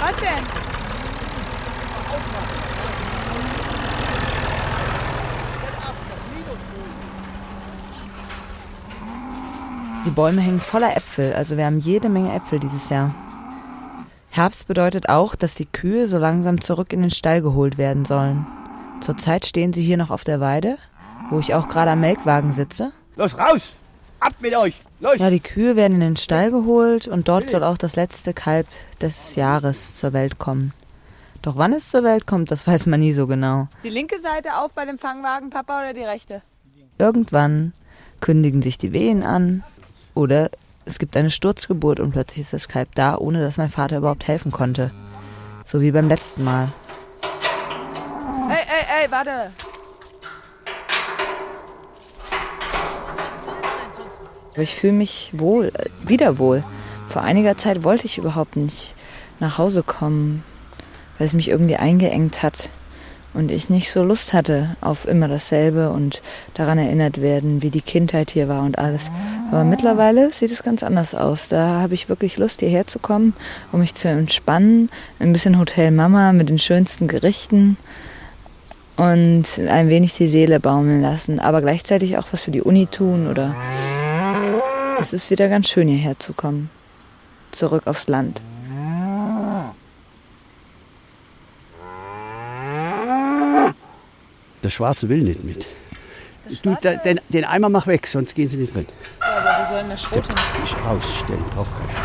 was 0.00 0.16
denn? 0.16 0.64
Die 10.06 10.10
Bäume 10.10 10.42
hängen 10.42 10.60
voller 10.60 10.94
Äpfel, 10.96 11.32
also 11.32 11.56
wir 11.56 11.64
haben 11.64 11.78
jede 11.78 12.10
Menge 12.10 12.34
Äpfel 12.34 12.60
dieses 12.60 12.90
Jahr. 12.90 13.14
Herbst 14.28 14.66
bedeutet 14.66 15.08
auch, 15.08 15.34
dass 15.34 15.54
die 15.54 15.64
Kühe 15.64 16.08
so 16.08 16.18
langsam 16.18 16.60
zurück 16.60 16.92
in 16.92 17.00
den 17.00 17.10
Stall 17.10 17.40
geholt 17.40 17.78
werden 17.78 18.04
sollen. 18.04 18.46
Zurzeit 19.00 19.46
stehen 19.46 19.72
sie 19.72 19.82
hier 19.82 19.96
noch 19.96 20.10
auf 20.10 20.24
der 20.24 20.40
Weide, 20.40 20.76
wo 21.30 21.38
ich 21.38 21.54
auch 21.54 21.68
gerade 21.68 21.92
am 21.92 22.00
Melkwagen 22.00 22.52
sitze. 22.52 22.92
Los, 23.16 23.38
raus! 23.38 23.68
Ab 24.18 24.34
mit 24.40 24.56
euch! 24.56 24.80
Los! 24.98 25.18
Ja, 25.18 25.30
die 25.30 25.40
Kühe 25.40 25.76
werden 25.76 25.94
in 25.94 26.00
den 26.00 26.16
Stall 26.16 26.50
geholt 26.50 27.06
und 27.06 27.28
dort 27.28 27.48
soll 27.48 27.62
auch 27.62 27.78
das 27.78 27.94
letzte 27.94 28.34
Kalb 28.34 28.66
des 29.00 29.36
Jahres 29.36 29.96
zur 29.96 30.12
Welt 30.12 30.38
kommen. 30.38 30.72
Doch 31.40 31.56
wann 31.56 31.72
es 31.72 31.90
zur 31.90 32.02
Welt 32.02 32.26
kommt, 32.26 32.50
das 32.50 32.66
weiß 32.66 32.86
man 32.86 33.00
nie 33.00 33.12
so 33.12 33.26
genau. 33.26 33.68
Die 33.84 33.90
linke 33.90 34.20
Seite 34.20 34.56
auf 34.56 34.72
bei 34.72 34.84
dem 34.84 34.98
Fangwagen, 34.98 35.50
Papa, 35.50 35.80
oder 35.80 35.92
die 35.92 36.02
rechte? 36.02 36.42
Irgendwann 36.98 37.72
kündigen 38.20 38.62
sich 38.62 38.78
die 38.78 38.92
Wehen 38.92 39.22
an 39.22 39.62
oder 40.14 40.50
es 40.84 40.98
gibt 40.98 41.16
eine 41.16 41.30
Sturzgeburt 41.30 42.00
und 42.00 42.12
plötzlich 42.12 42.40
ist 42.40 42.52
das 42.52 42.66
Kalb 42.66 42.94
da, 42.94 43.16
ohne 43.16 43.40
dass 43.40 43.58
mein 43.58 43.70
Vater 43.70 43.98
überhaupt 43.98 44.26
helfen 44.26 44.50
konnte. 44.50 44.90
So 45.64 45.80
wie 45.80 45.92
beim 45.92 46.08
letzten 46.08 46.42
Mal. 46.44 46.68
Ey, 48.48 48.56
ey, 48.56 49.02
ey, 49.04 49.10
warte. 49.10 49.50
Aber 54.54 54.62
ich 54.62 54.74
fühle 54.74 54.92
mich 54.92 55.30
wohl, 55.32 55.72
wieder 56.06 56.38
wohl. 56.38 56.64
Vor 57.08 57.22
einiger 57.22 57.58
Zeit 57.58 57.84
wollte 57.84 58.06
ich 58.06 58.18
überhaupt 58.18 58.56
nicht 58.56 58.94
nach 59.40 59.58
Hause 59.58 59.82
kommen, 59.82 60.42
weil 61.18 61.26
es 61.26 61.34
mich 61.34 61.48
irgendwie 61.48 61.76
eingeengt 61.76 62.42
hat 62.42 62.70
und 63.34 63.50
ich 63.50 63.68
nicht 63.68 63.90
so 63.90 64.04
Lust 64.04 64.32
hatte 64.32 64.76
auf 64.80 65.06
immer 65.06 65.26
dasselbe 65.26 65.90
und 65.90 66.22
daran 66.54 66.78
erinnert 66.78 67.20
werden, 67.20 67.62
wie 67.62 67.70
die 67.70 67.82
Kindheit 67.82 68.30
hier 68.30 68.48
war 68.48 68.62
und 68.62 68.78
alles. 68.78 69.10
Aber 69.50 69.64
mittlerweile 69.64 70.32
sieht 70.32 70.52
es 70.52 70.62
ganz 70.62 70.84
anders 70.84 71.16
aus. 71.16 71.48
Da 71.48 71.80
habe 71.80 71.94
ich 71.94 72.08
wirklich 72.08 72.36
Lust, 72.36 72.60
hierher 72.60 72.86
zu 72.86 73.00
kommen, 73.00 73.34
um 73.72 73.80
mich 73.80 73.94
zu 73.94 74.08
entspannen. 74.08 74.88
Ein 75.18 75.32
bisschen 75.32 75.58
Hotel 75.58 75.90
Mama 75.90 76.32
mit 76.32 76.48
den 76.48 76.60
schönsten 76.60 77.08
Gerichten 77.08 77.76
und 78.96 79.44
ein 79.68 79.88
wenig 79.88 80.14
die 80.14 80.28
Seele 80.28 80.60
baumeln 80.60 81.02
lassen, 81.02 81.40
aber 81.40 81.60
gleichzeitig 81.60 82.16
auch 82.16 82.28
was 82.30 82.42
für 82.42 82.52
die 82.52 82.62
Uni 82.62 82.86
tun 82.86 83.26
oder 83.26 83.54
es 85.00 85.12
ist 85.12 85.30
wieder 85.30 85.48
ganz 85.48 85.68
schön 85.68 85.88
hierher 85.88 86.18
zu 86.18 86.32
kommen. 86.32 86.70
Zurück 87.50 87.86
aufs 87.86 88.08
Land. 88.08 88.40
Der 94.62 94.70
Schwarze 94.70 95.08
will 95.08 95.22
nicht 95.22 95.44
mit. 95.44 95.66
Du, 96.62 96.74
den, 97.04 97.20
den 97.28 97.44
Eimer 97.44 97.68
mach 97.68 97.86
weg, 97.86 98.06
sonst 98.06 98.34
gehen 98.34 98.48
sie 98.48 98.56
nicht 98.56 98.74
drin. 98.74 98.86
Ja, 99.20 99.26
aber 99.38 99.66
wo 99.66 99.72
sollen 99.74 99.88
wir 99.88 99.96
Schrot 99.96 100.26
hin? 100.26 100.36
Ich 100.62 100.76
rausstellen, 100.84 101.44
braucht 101.54 101.70
kein 101.78 101.88
Schrot. 101.90 102.02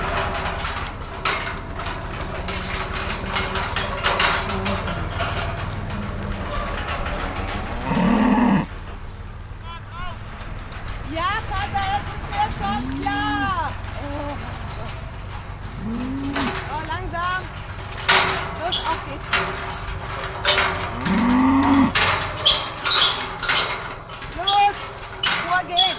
Ja, 11.13 11.29
Vater, 11.49 11.85
das 11.91 12.03
ist 12.15 12.27
mir 12.29 12.47
schon 12.57 13.01
klar. 13.01 13.71
Oh, 14.03 14.35
oh 16.71 16.81
langsam. 16.87 17.41
Los, 18.63 18.77
auf 18.85 19.01
geht's. 19.05 19.27
Los, 24.37 24.77
vorgehen. 25.47 25.97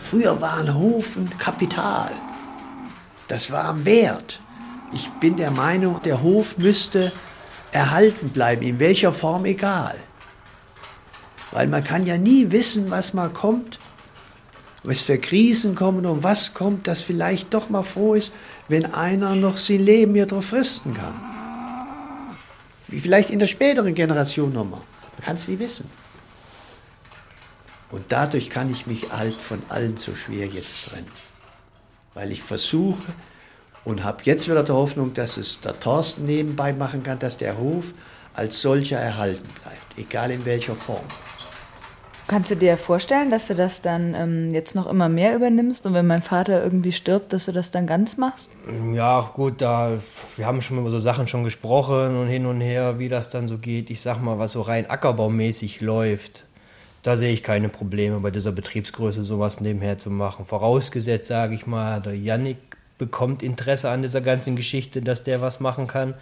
Früher 0.00 0.40
war 0.40 0.58
ein 0.58 0.74
Hof 0.74 1.16
ein 1.16 1.30
Kapital. 1.62 2.10
Das 3.28 3.52
war 3.52 3.66
am 3.66 3.84
Wert. 3.84 4.40
Ich 4.92 5.08
bin 5.20 5.36
der 5.36 5.52
Meinung, 5.52 6.02
der 6.02 6.20
Hof 6.20 6.58
müsste 6.58 7.12
erhalten 7.70 8.30
bleiben, 8.30 8.62
in 8.62 8.80
welcher 8.80 9.12
Form 9.12 9.44
egal. 9.44 9.94
Weil 11.52 11.68
man 11.68 11.84
kann 11.84 12.04
ja 12.04 12.18
nie 12.18 12.50
wissen, 12.50 12.90
was 12.90 13.14
mal 13.14 13.30
kommt. 13.30 13.78
was 14.82 15.02
für 15.02 15.18
Krisen 15.18 15.76
kommen 15.76 16.04
und 16.04 16.24
was 16.24 16.52
kommt, 16.52 16.88
das 16.88 17.00
vielleicht 17.00 17.54
doch 17.54 17.70
mal 17.70 17.84
froh 17.84 18.14
ist, 18.14 18.32
wenn 18.66 18.92
einer 18.92 19.36
noch 19.36 19.56
sein 19.56 19.78
Leben 19.78 20.14
hier 20.14 20.26
drauf 20.26 20.46
fristen 20.46 20.94
kann. 20.94 21.14
Wie 22.88 22.98
vielleicht 22.98 23.30
in 23.30 23.38
der 23.38 23.46
späteren 23.46 23.94
Generation 23.94 24.52
nochmal. 24.52 24.80
Man 25.12 25.24
kann 25.24 25.36
es 25.36 25.46
nie 25.46 25.60
wissen. 25.60 25.88
Und 27.92 28.06
dadurch 28.08 28.50
kann 28.50 28.68
ich 28.68 28.88
mich 28.88 29.12
halt 29.12 29.40
von 29.40 29.62
allen 29.68 29.96
so 29.96 30.16
schwer 30.16 30.48
jetzt 30.48 30.86
trennen. 30.86 31.06
Weil 32.14 32.32
ich 32.32 32.42
versuche 32.42 33.02
und 33.84 34.04
habe 34.04 34.18
jetzt 34.24 34.48
wieder 34.48 34.62
die 34.62 34.72
Hoffnung, 34.72 35.14
dass 35.14 35.36
es 35.36 35.60
der 35.60 35.78
Thorsten 35.78 36.24
nebenbei 36.24 36.72
machen 36.72 37.02
kann, 37.02 37.18
dass 37.18 37.36
der 37.36 37.58
Hof 37.58 37.92
als 38.34 38.62
solcher 38.62 38.98
erhalten 38.98 39.48
bleibt, 39.62 39.98
egal 39.98 40.30
in 40.30 40.44
welcher 40.44 40.74
Form. 40.74 41.04
Kannst 42.28 42.50
du 42.50 42.56
dir 42.56 42.78
vorstellen, 42.78 43.30
dass 43.30 43.48
du 43.48 43.54
das 43.54 43.82
dann 43.82 44.14
ähm, 44.14 44.50
jetzt 44.52 44.74
noch 44.74 44.86
immer 44.86 45.08
mehr 45.08 45.34
übernimmst 45.34 45.84
und 45.86 45.94
wenn 45.94 46.06
mein 46.06 46.22
Vater 46.22 46.62
irgendwie 46.62 46.92
stirbt, 46.92 47.32
dass 47.32 47.46
du 47.46 47.52
das 47.52 47.72
dann 47.72 47.86
ganz 47.86 48.16
machst? 48.16 48.48
Ja, 48.94 49.32
gut, 49.34 49.60
da 49.60 49.98
wir 50.36 50.46
haben 50.46 50.62
schon 50.62 50.78
über 50.78 50.90
so 50.90 51.00
Sachen 51.00 51.26
schon 51.26 51.42
gesprochen 51.42 52.16
und 52.16 52.28
hin 52.28 52.46
und 52.46 52.60
her, 52.60 52.98
wie 52.98 53.08
das 53.08 53.28
dann 53.28 53.48
so 53.48 53.58
geht. 53.58 53.90
Ich 53.90 54.00
sag 54.00 54.22
mal, 54.22 54.38
was 54.38 54.52
so 54.52 54.62
rein 54.62 54.88
ackerbaumäßig 54.88 55.80
läuft, 55.80 56.44
da 57.02 57.16
sehe 57.16 57.32
ich 57.32 57.42
keine 57.42 57.68
Probleme 57.68 58.20
bei 58.20 58.30
dieser 58.30 58.52
Betriebsgröße 58.52 59.24
sowas 59.24 59.60
nebenher 59.60 59.98
zu 59.98 60.10
machen. 60.10 60.44
Vorausgesetzt, 60.44 61.28
sage 61.28 61.54
ich 61.54 61.66
mal, 61.66 62.00
der 62.00 62.16
Yannick 62.16 62.58
bekommt 62.98 63.42
Interesse 63.42 63.90
an 63.90 64.02
dieser 64.02 64.20
ganzen 64.20 64.54
Geschichte, 64.54 65.02
dass 65.02 65.24
der 65.24 65.40
was 65.40 65.60
machen 65.60 65.88
kann. 65.88 66.14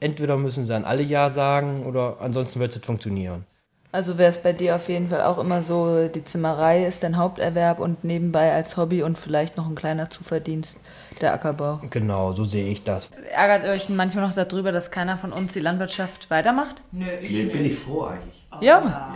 Entweder 0.00 0.36
müssen 0.36 0.64
sie 0.64 0.74
an 0.74 0.84
alle 0.84 1.02
Ja 1.02 1.30
sagen 1.30 1.86
oder 1.86 2.16
ansonsten 2.20 2.58
wird 2.58 2.70
es 2.70 2.76
nicht 2.76 2.86
funktionieren. 2.86 3.44
Also 3.92 4.16
wäre 4.16 4.30
es 4.30 4.38
bei 4.38 4.54
dir 4.54 4.74
auf 4.76 4.88
jeden 4.88 5.10
Fall 5.10 5.22
auch 5.22 5.36
immer 5.38 5.62
so, 5.62 6.08
die 6.08 6.24
Zimmerei 6.24 6.86
ist 6.86 7.02
dein 7.02 7.18
Haupterwerb 7.18 7.78
und 7.78 8.04
nebenbei 8.04 8.50
als 8.50 8.78
Hobby 8.78 9.02
und 9.02 9.18
vielleicht 9.18 9.58
noch 9.58 9.68
ein 9.68 9.74
kleiner 9.74 10.08
Zuverdienst 10.08 10.80
der 11.20 11.34
Ackerbau. 11.34 11.78
Genau, 11.90 12.32
so 12.32 12.46
sehe 12.46 12.68
ich 12.68 12.82
das. 12.82 13.10
Ärgert 13.32 13.68
euch 13.68 13.90
manchmal 13.90 14.26
noch 14.26 14.34
darüber, 14.34 14.72
dass 14.72 14.90
keiner 14.90 15.18
von 15.18 15.30
uns 15.30 15.52
die 15.52 15.60
Landwirtschaft 15.60 16.30
weitermacht? 16.30 16.76
Nö, 16.90 17.04
Nee, 17.20 17.44
bin 17.44 17.66
ich 17.66 17.78
froh 17.78 18.04
eigentlich. 18.04 18.46
Ja. 18.62 19.14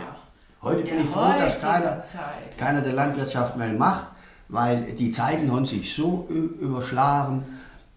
Heute 0.61 0.83
bin 0.83 1.01
ich 1.01 1.09
froh, 1.09 1.33
dass 1.37 1.59
keiner, 1.61 2.01
keiner 2.57 2.81
der 2.81 2.93
Landwirtschaft 2.93 3.55
mehr 3.57 3.73
macht, 3.73 4.07
weil 4.49 4.93
die 4.93 5.11
Zeiten 5.11 5.51
haben 5.51 5.65
sich 5.65 5.93
so 5.93 6.27
überschlagen, 6.29 7.45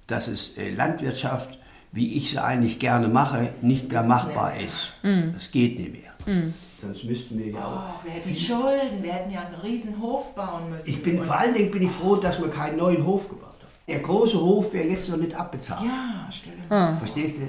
dass 0.07 0.29
es 0.29 0.57
äh, 0.59 0.71
Landwirtschaft, 0.71 1.59
wie 1.93 2.15
ich 2.15 2.31
sie 2.31 2.39
eigentlich 2.39 2.79
gerne 2.79 3.09
mache, 3.09 3.51
nicht 3.63 3.91
mehr 3.91 4.03
machbar 4.03 4.57
ist. 4.61 4.93
Mhm. 5.03 5.33
Das 5.35 5.51
geht 5.51 5.79
nicht 5.79 5.93
mehr. 5.93 6.11
Mhm. 6.35 6.55
Sonst 6.83 7.05
müssten 7.05 7.39
wir 7.39 7.49
ja 7.49 7.65
auch. 7.65 8.01
Oh, 8.01 8.05
wir 8.05 8.13
hätten 8.13 8.35
Schulden, 8.35 9.03
wir 9.03 9.13
hätten 9.13 9.31
ja 9.31 9.41
einen 9.41 9.55
riesen 9.57 10.01
Hof 10.01 10.35
bauen 10.35 10.71
müssen. 10.71 10.89
Ich 10.89 11.03
bin 11.03 11.23
vor 11.25 11.39
allen 11.39 11.55
Dingen 11.55 11.71
bin 11.71 11.83
ich 11.83 11.91
froh, 11.93 12.17
dass 12.17 12.41
wir 12.41 12.49
keinen 12.51 12.79
neuen 12.79 13.05
Hof 13.07 13.29
gebaut 13.29 13.51
haben. 13.61 13.71
Der 13.89 13.99
große 14.01 14.41
Hof 14.41 14.73
wäre 14.73 14.89
jetzt 14.89 15.09
noch 15.11 15.17
nicht 15.19 15.35
abbezahlt. 15.35 15.83
Ja, 15.85 16.27
stell 16.31 16.53
dir 16.55 16.75
Ah. 16.75 16.95
Verstehst 16.97 17.37
du? 17.37 17.41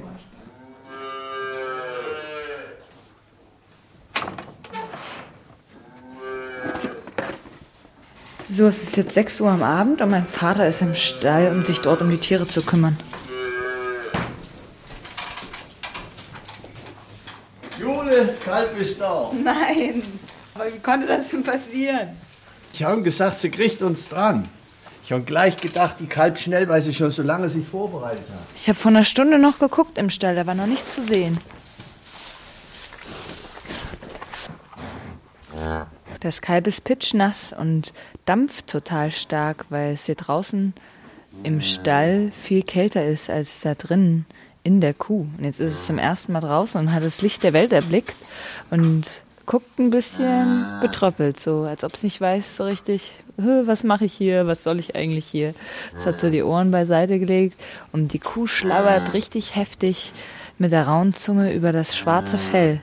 So, 8.53 8.67
es 8.67 8.83
ist 8.83 8.97
jetzt 8.97 9.13
6 9.13 9.39
Uhr 9.39 9.49
am 9.49 9.63
Abend 9.63 10.01
und 10.01 10.09
mein 10.09 10.27
Vater 10.27 10.67
ist 10.67 10.81
im 10.81 10.93
Stall, 10.93 11.55
um 11.55 11.63
sich 11.63 11.79
dort 11.79 12.01
um 12.01 12.11
die 12.11 12.17
Tiere 12.17 12.45
zu 12.45 12.61
kümmern. 12.61 12.97
Jule, 17.79 18.25
das 18.25 18.41
Kalb 18.41 18.77
ist 18.77 18.99
da. 18.99 19.31
Nein, 19.41 20.03
aber 20.53 20.65
wie 20.65 20.79
konnte 20.79 21.07
das 21.07 21.29
denn 21.29 21.43
passieren? 21.43 22.09
Ich 22.73 22.83
habe 22.83 23.01
gesagt, 23.01 23.39
sie 23.39 23.49
kriegt 23.49 23.81
uns 23.81 24.09
dran. 24.09 24.49
Ich 25.05 25.13
habe 25.13 25.23
gleich 25.23 25.55
gedacht, 25.55 25.95
die 26.01 26.07
kalbt 26.07 26.37
schnell, 26.37 26.67
weil 26.67 26.81
sie 26.81 26.93
schon 26.93 27.09
so 27.09 27.23
lange 27.23 27.49
sich 27.49 27.65
vorbereitet 27.65 28.27
hat. 28.29 28.39
Ich 28.57 28.67
habe 28.67 28.77
vor 28.77 28.91
einer 28.91 29.05
Stunde 29.05 29.39
noch 29.39 29.59
geguckt 29.59 29.97
im 29.97 30.09
Stall, 30.09 30.35
da 30.35 30.45
war 30.45 30.55
noch 30.55 30.67
nichts 30.67 30.95
zu 30.95 31.05
sehen. 31.05 31.37
Das 36.21 36.39
Kalb 36.41 36.67
ist 36.67 36.83
pitschnass 36.83 37.51
und 37.51 37.93
dampft 38.25 38.67
total 38.67 39.11
stark, 39.11 39.65
weil 39.69 39.93
es 39.93 40.05
hier 40.05 40.15
draußen 40.15 40.73
im 41.43 41.61
Stall 41.61 42.31
viel 42.41 42.63
kälter 42.63 43.05
ist 43.05 43.29
als 43.29 43.61
da 43.61 43.73
drinnen 43.73 44.25
in 44.63 44.81
der 44.81 44.93
Kuh. 44.93 45.27
Und 45.37 45.43
jetzt 45.43 45.59
ist 45.59 45.73
es 45.73 45.85
zum 45.85 45.97
ersten 45.97 46.33
Mal 46.33 46.41
draußen 46.41 46.79
und 46.79 46.93
hat 46.93 47.03
das 47.03 47.21
Licht 47.21 47.43
der 47.43 47.53
Welt 47.53 47.73
erblickt 47.73 48.15
und 48.69 49.05
guckt 49.45 49.79
ein 49.79 49.89
bisschen 49.89 50.65
betröppelt, 50.81 51.39
so 51.39 51.61
als 51.63 51.83
ob 51.83 51.95
es 51.95 52.03
nicht 52.03 52.21
weiß 52.21 52.57
so 52.57 52.65
richtig, 52.65 53.13
"Hä, 53.37 53.61
was 53.65 53.83
mache 53.83 54.05
ich 54.05 54.13
hier, 54.13 54.45
was 54.45 54.63
soll 54.63 54.79
ich 54.79 54.95
eigentlich 54.95 55.25
hier. 55.25 55.53
Es 55.97 56.05
hat 56.05 56.19
so 56.19 56.29
die 56.29 56.43
Ohren 56.43 56.69
beiseite 56.71 57.17
gelegt 57.17 57.59
und 57.91 58.13
die 58.13 58.19
Kuh 58.19 58.45
schlabbert 58.45 59.13
richtig 59.13 59.55
heftig 59.55 60.13
mit 60.57 60.71
der 60.71 60.87
rauen 60.87 61.13
Zunge 61.13 61.53
über 61.53 61.71
das 61.71 61.97
schwarze 61.97 62.37
Fell. 62.37 62.81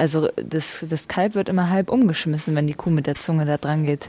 Also 0.00 0.30
das, 0.34 0.82
das 0.88 1.08
Kalb 1.08 1.34
wird 1.34 1.50
immer 1.50 1.68
halb 1.68 1.90
umgeschmissen, 1.90 2.56
wenn 2.56 2.66
die 2.66 2.72
Kuh 2.72 2.88
mit 2.88 3.06
der 3.06 3.16
Zunge 3.16 3.44
da 3.44 3.58
dran 3.58 3.84
geht. 3.84 4.08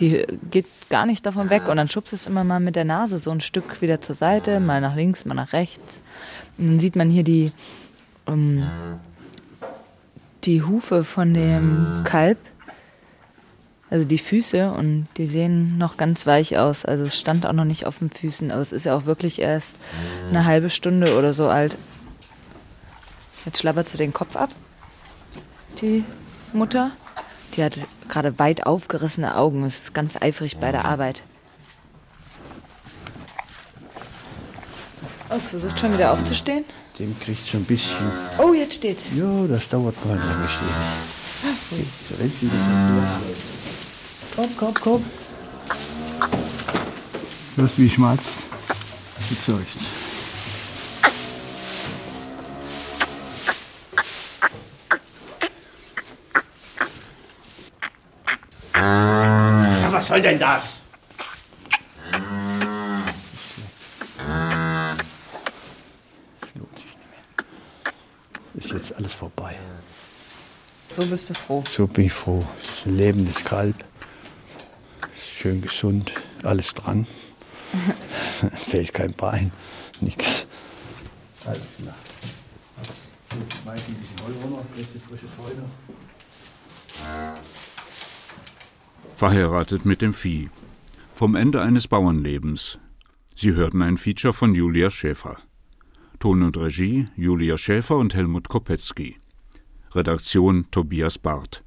Die 0.00 0.24
geht 0.50 0.64
gar 0.88 1.04
nicht 1.04 1.26
davon 1.26 1.50
weg 1.50 1.68
und 1.68 1.76
dann 1.76 1.88
schubst 1.88 2.14
es 2.14 2.26
immer 2.26 2.42
mal 2.42 2.58
mit 2.58 2.74
der 2.74 2.86
Nase 2.86 3.18
so 3.18 3.30
ein 3.32 3.42
Stück 3.42 3.82
wieder 3.82 4.00
zur 4.00 4.14
Seite, 4.14 4.60
mal 4.60 4.80
nach 4.80 4.96
links, 4.96 5.26
mal 5.26 5.34
nach 5.34 5.52
rechts. 5.52 6.00
Und 6.56 6.68
dann 6.68 6.78
sieht 6.80 6.96
man 6.96 7.10
hier 7.10 7.22
die, 7.22 7.52
ähm, 8.26 8.62
die 10.44 10.62
Hufe 10.62 11.04
von 11.04 11.34
dem 11.34 12.00
Kalb, 12.04 12.38
also 13.90 14.06
die 14.06 14.16
Füße 14.16 14.72
und 14.72 15.06
die 15.18 15.26
sehen 15.26 15.76
noch 15.76 15.98
ganz 15.98 16.26
weich 16.26 16.56
aus. 16.56 16.86
Also 16.86 17.04
es 17.04 17.18
stand 17.18 17.44
auch 17.44 17.52
noch 17.52 17.66
nicht 17.66 17.84
auf 17.84 17.98
den 17.98 18.08
Füßen, 18.08 18.52
aber 18.52 18.62
es 18.62 18.72
ist 18.72 18.86
ja 18.86 18.96
auch 18.96 19.04
wirklich 19.04 19.38
erst 19.38 19.76
eine 20.30 20.46
halbe 20.46 20.70
Stunde 20.70 21.18
oder 21.18 21.34
so 21.34 21.48
alt. 21.48 21.76
Jetzt 23.44 23.58
schlabbert 23.58 23.86
sie 23.86 23.98
den 23.98 24.14
Kopf 24.14 24.34
ab, 24.34 24.48
die 25.80 26.04
Mutter. 26.52 26.90
Die 27.54 27.62
hat 27.64 27.78
gerade 28.08 28.38
weit 28.38 28.66
aufgerissene 28.66 29.36
Augen, 29.36 29.64
es 29.64 29.78
ist 29.78 29.94
ganz 29.94 30.20
eifrig 30.20 30.58
bei 30.58 30.72
der 30.72 30.84
Arbeit. 30.84 31.22
Oh, 35.28 35.34
es 35.36 35.48
versucht 35.48 35.78
schon 35.80 35.92
wieder 35.92 36.12
aufzustehen. 36.12 36.64
Dem 36.98 37.18
kriegt 37.18 37.46
schon 37.46 37.60
ein 37.60 37.64
bisschen. 37.64 38.10
Oh, 38.38 38.52
jetzt 38.52 38.74
steht's. 38.74 39.10
Ja, 39.14 39.46
das 39.48 39.68
dauert 39.68 39.94
gar 40.02 40.14
nicht 40.14 40.24
lange 40.24 40.48
stehen. 40.48 41.86
Sie 42.08 42.14
rennt 42.14 42.42
wieder 42.42 42.52
Komm, 44.36 44.48
komm, 44.56 44.74
komm. 44.74 45.04
Hörst 47.56 47.78
wie 47.78 47.90
schmatzt? 47.90 48.34
Gezeugt. 49.28 49.95
Ja, 58.86 59.88
was 59.90 60.06
soll 60.06 60.22
denn 60.22 60.38
das? 60.38 60.62
Ist 68.54 68.70
jetzt 68.70 68.94
alles 68.96 69.12
vorbei. 69.12 69.56
So 70.96 71.04
bist 71.06 71.30
du 71.30 71.34
froh. 71.34 71.64
So 71.68 71.86
bin 71.86 72.06
ich 72.06 72.12
froh. 72.12 72.44
Es 72.62 72.68
ist 72.70 72.86
ein 72.86 72.96
lebendes 72.96 73.44
Kalb. 73.44 73.84
Ist 75.14 75.26
schön 75.26 75.60
gesund, 75.60 76.12
alles 76.42 76.72
dran. 76.72 77.06
Fällt 78.70 78.94
kein 78.94 79.12
Bein, 79.12 79.52
nix. 80.00 80.46
Alles 81.44 81.60
klar. 81.82 81.94
Schmeiß 83.62 83.80
ein 83.88 83.94
bisschen 83.94 84.26
Heu 84.26 84.32
runter, 84.42 84.64
frisches 85.08 85.30
Heu 85.38 85.54
noch. 85.54 86.05
Verheiratet 89.16 89.86
mit 89.86 90.02
dem 90.02 90.12
Vieh. 90.12 90.50
Vom 91.14 91.36
Ende 91.36 91.62
eines 91.62 91.88
Bauernlebens. 91.88 92.78
Sie 93.34 93.54
hörten 93.54 93.80
ein 93.80 93.96
Feature 93.96 94.34
von 94.34 94.54
Julia 94.54 94.90
Schäfer. 94.90 95.38
Ton 96.18 96.42
und 96.42 96.58
Regie 96.58 97.08
Julia 97.16 97.56
Schäfer 97.56 97.96
und 97.96 98.14
Helmut 98.14 98.50
Kopetzky. 98.50 99.16
Redaktion 99.92 100.66
Tobias 100.70 101.16
Barth. 101.16 101.64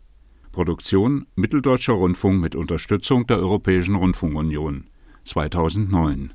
Produktion 0.52 1.26
Mitteldeutscher 1.34 1.94
Rundfunk 1.94 2.40
mit 2.40 2.56
Unterstützung 2.56 3.26
der 3.26 3.38
Europäischen 3.38 3.96
Rundfunkunion 3.96 4.86
2009 5.24 6.34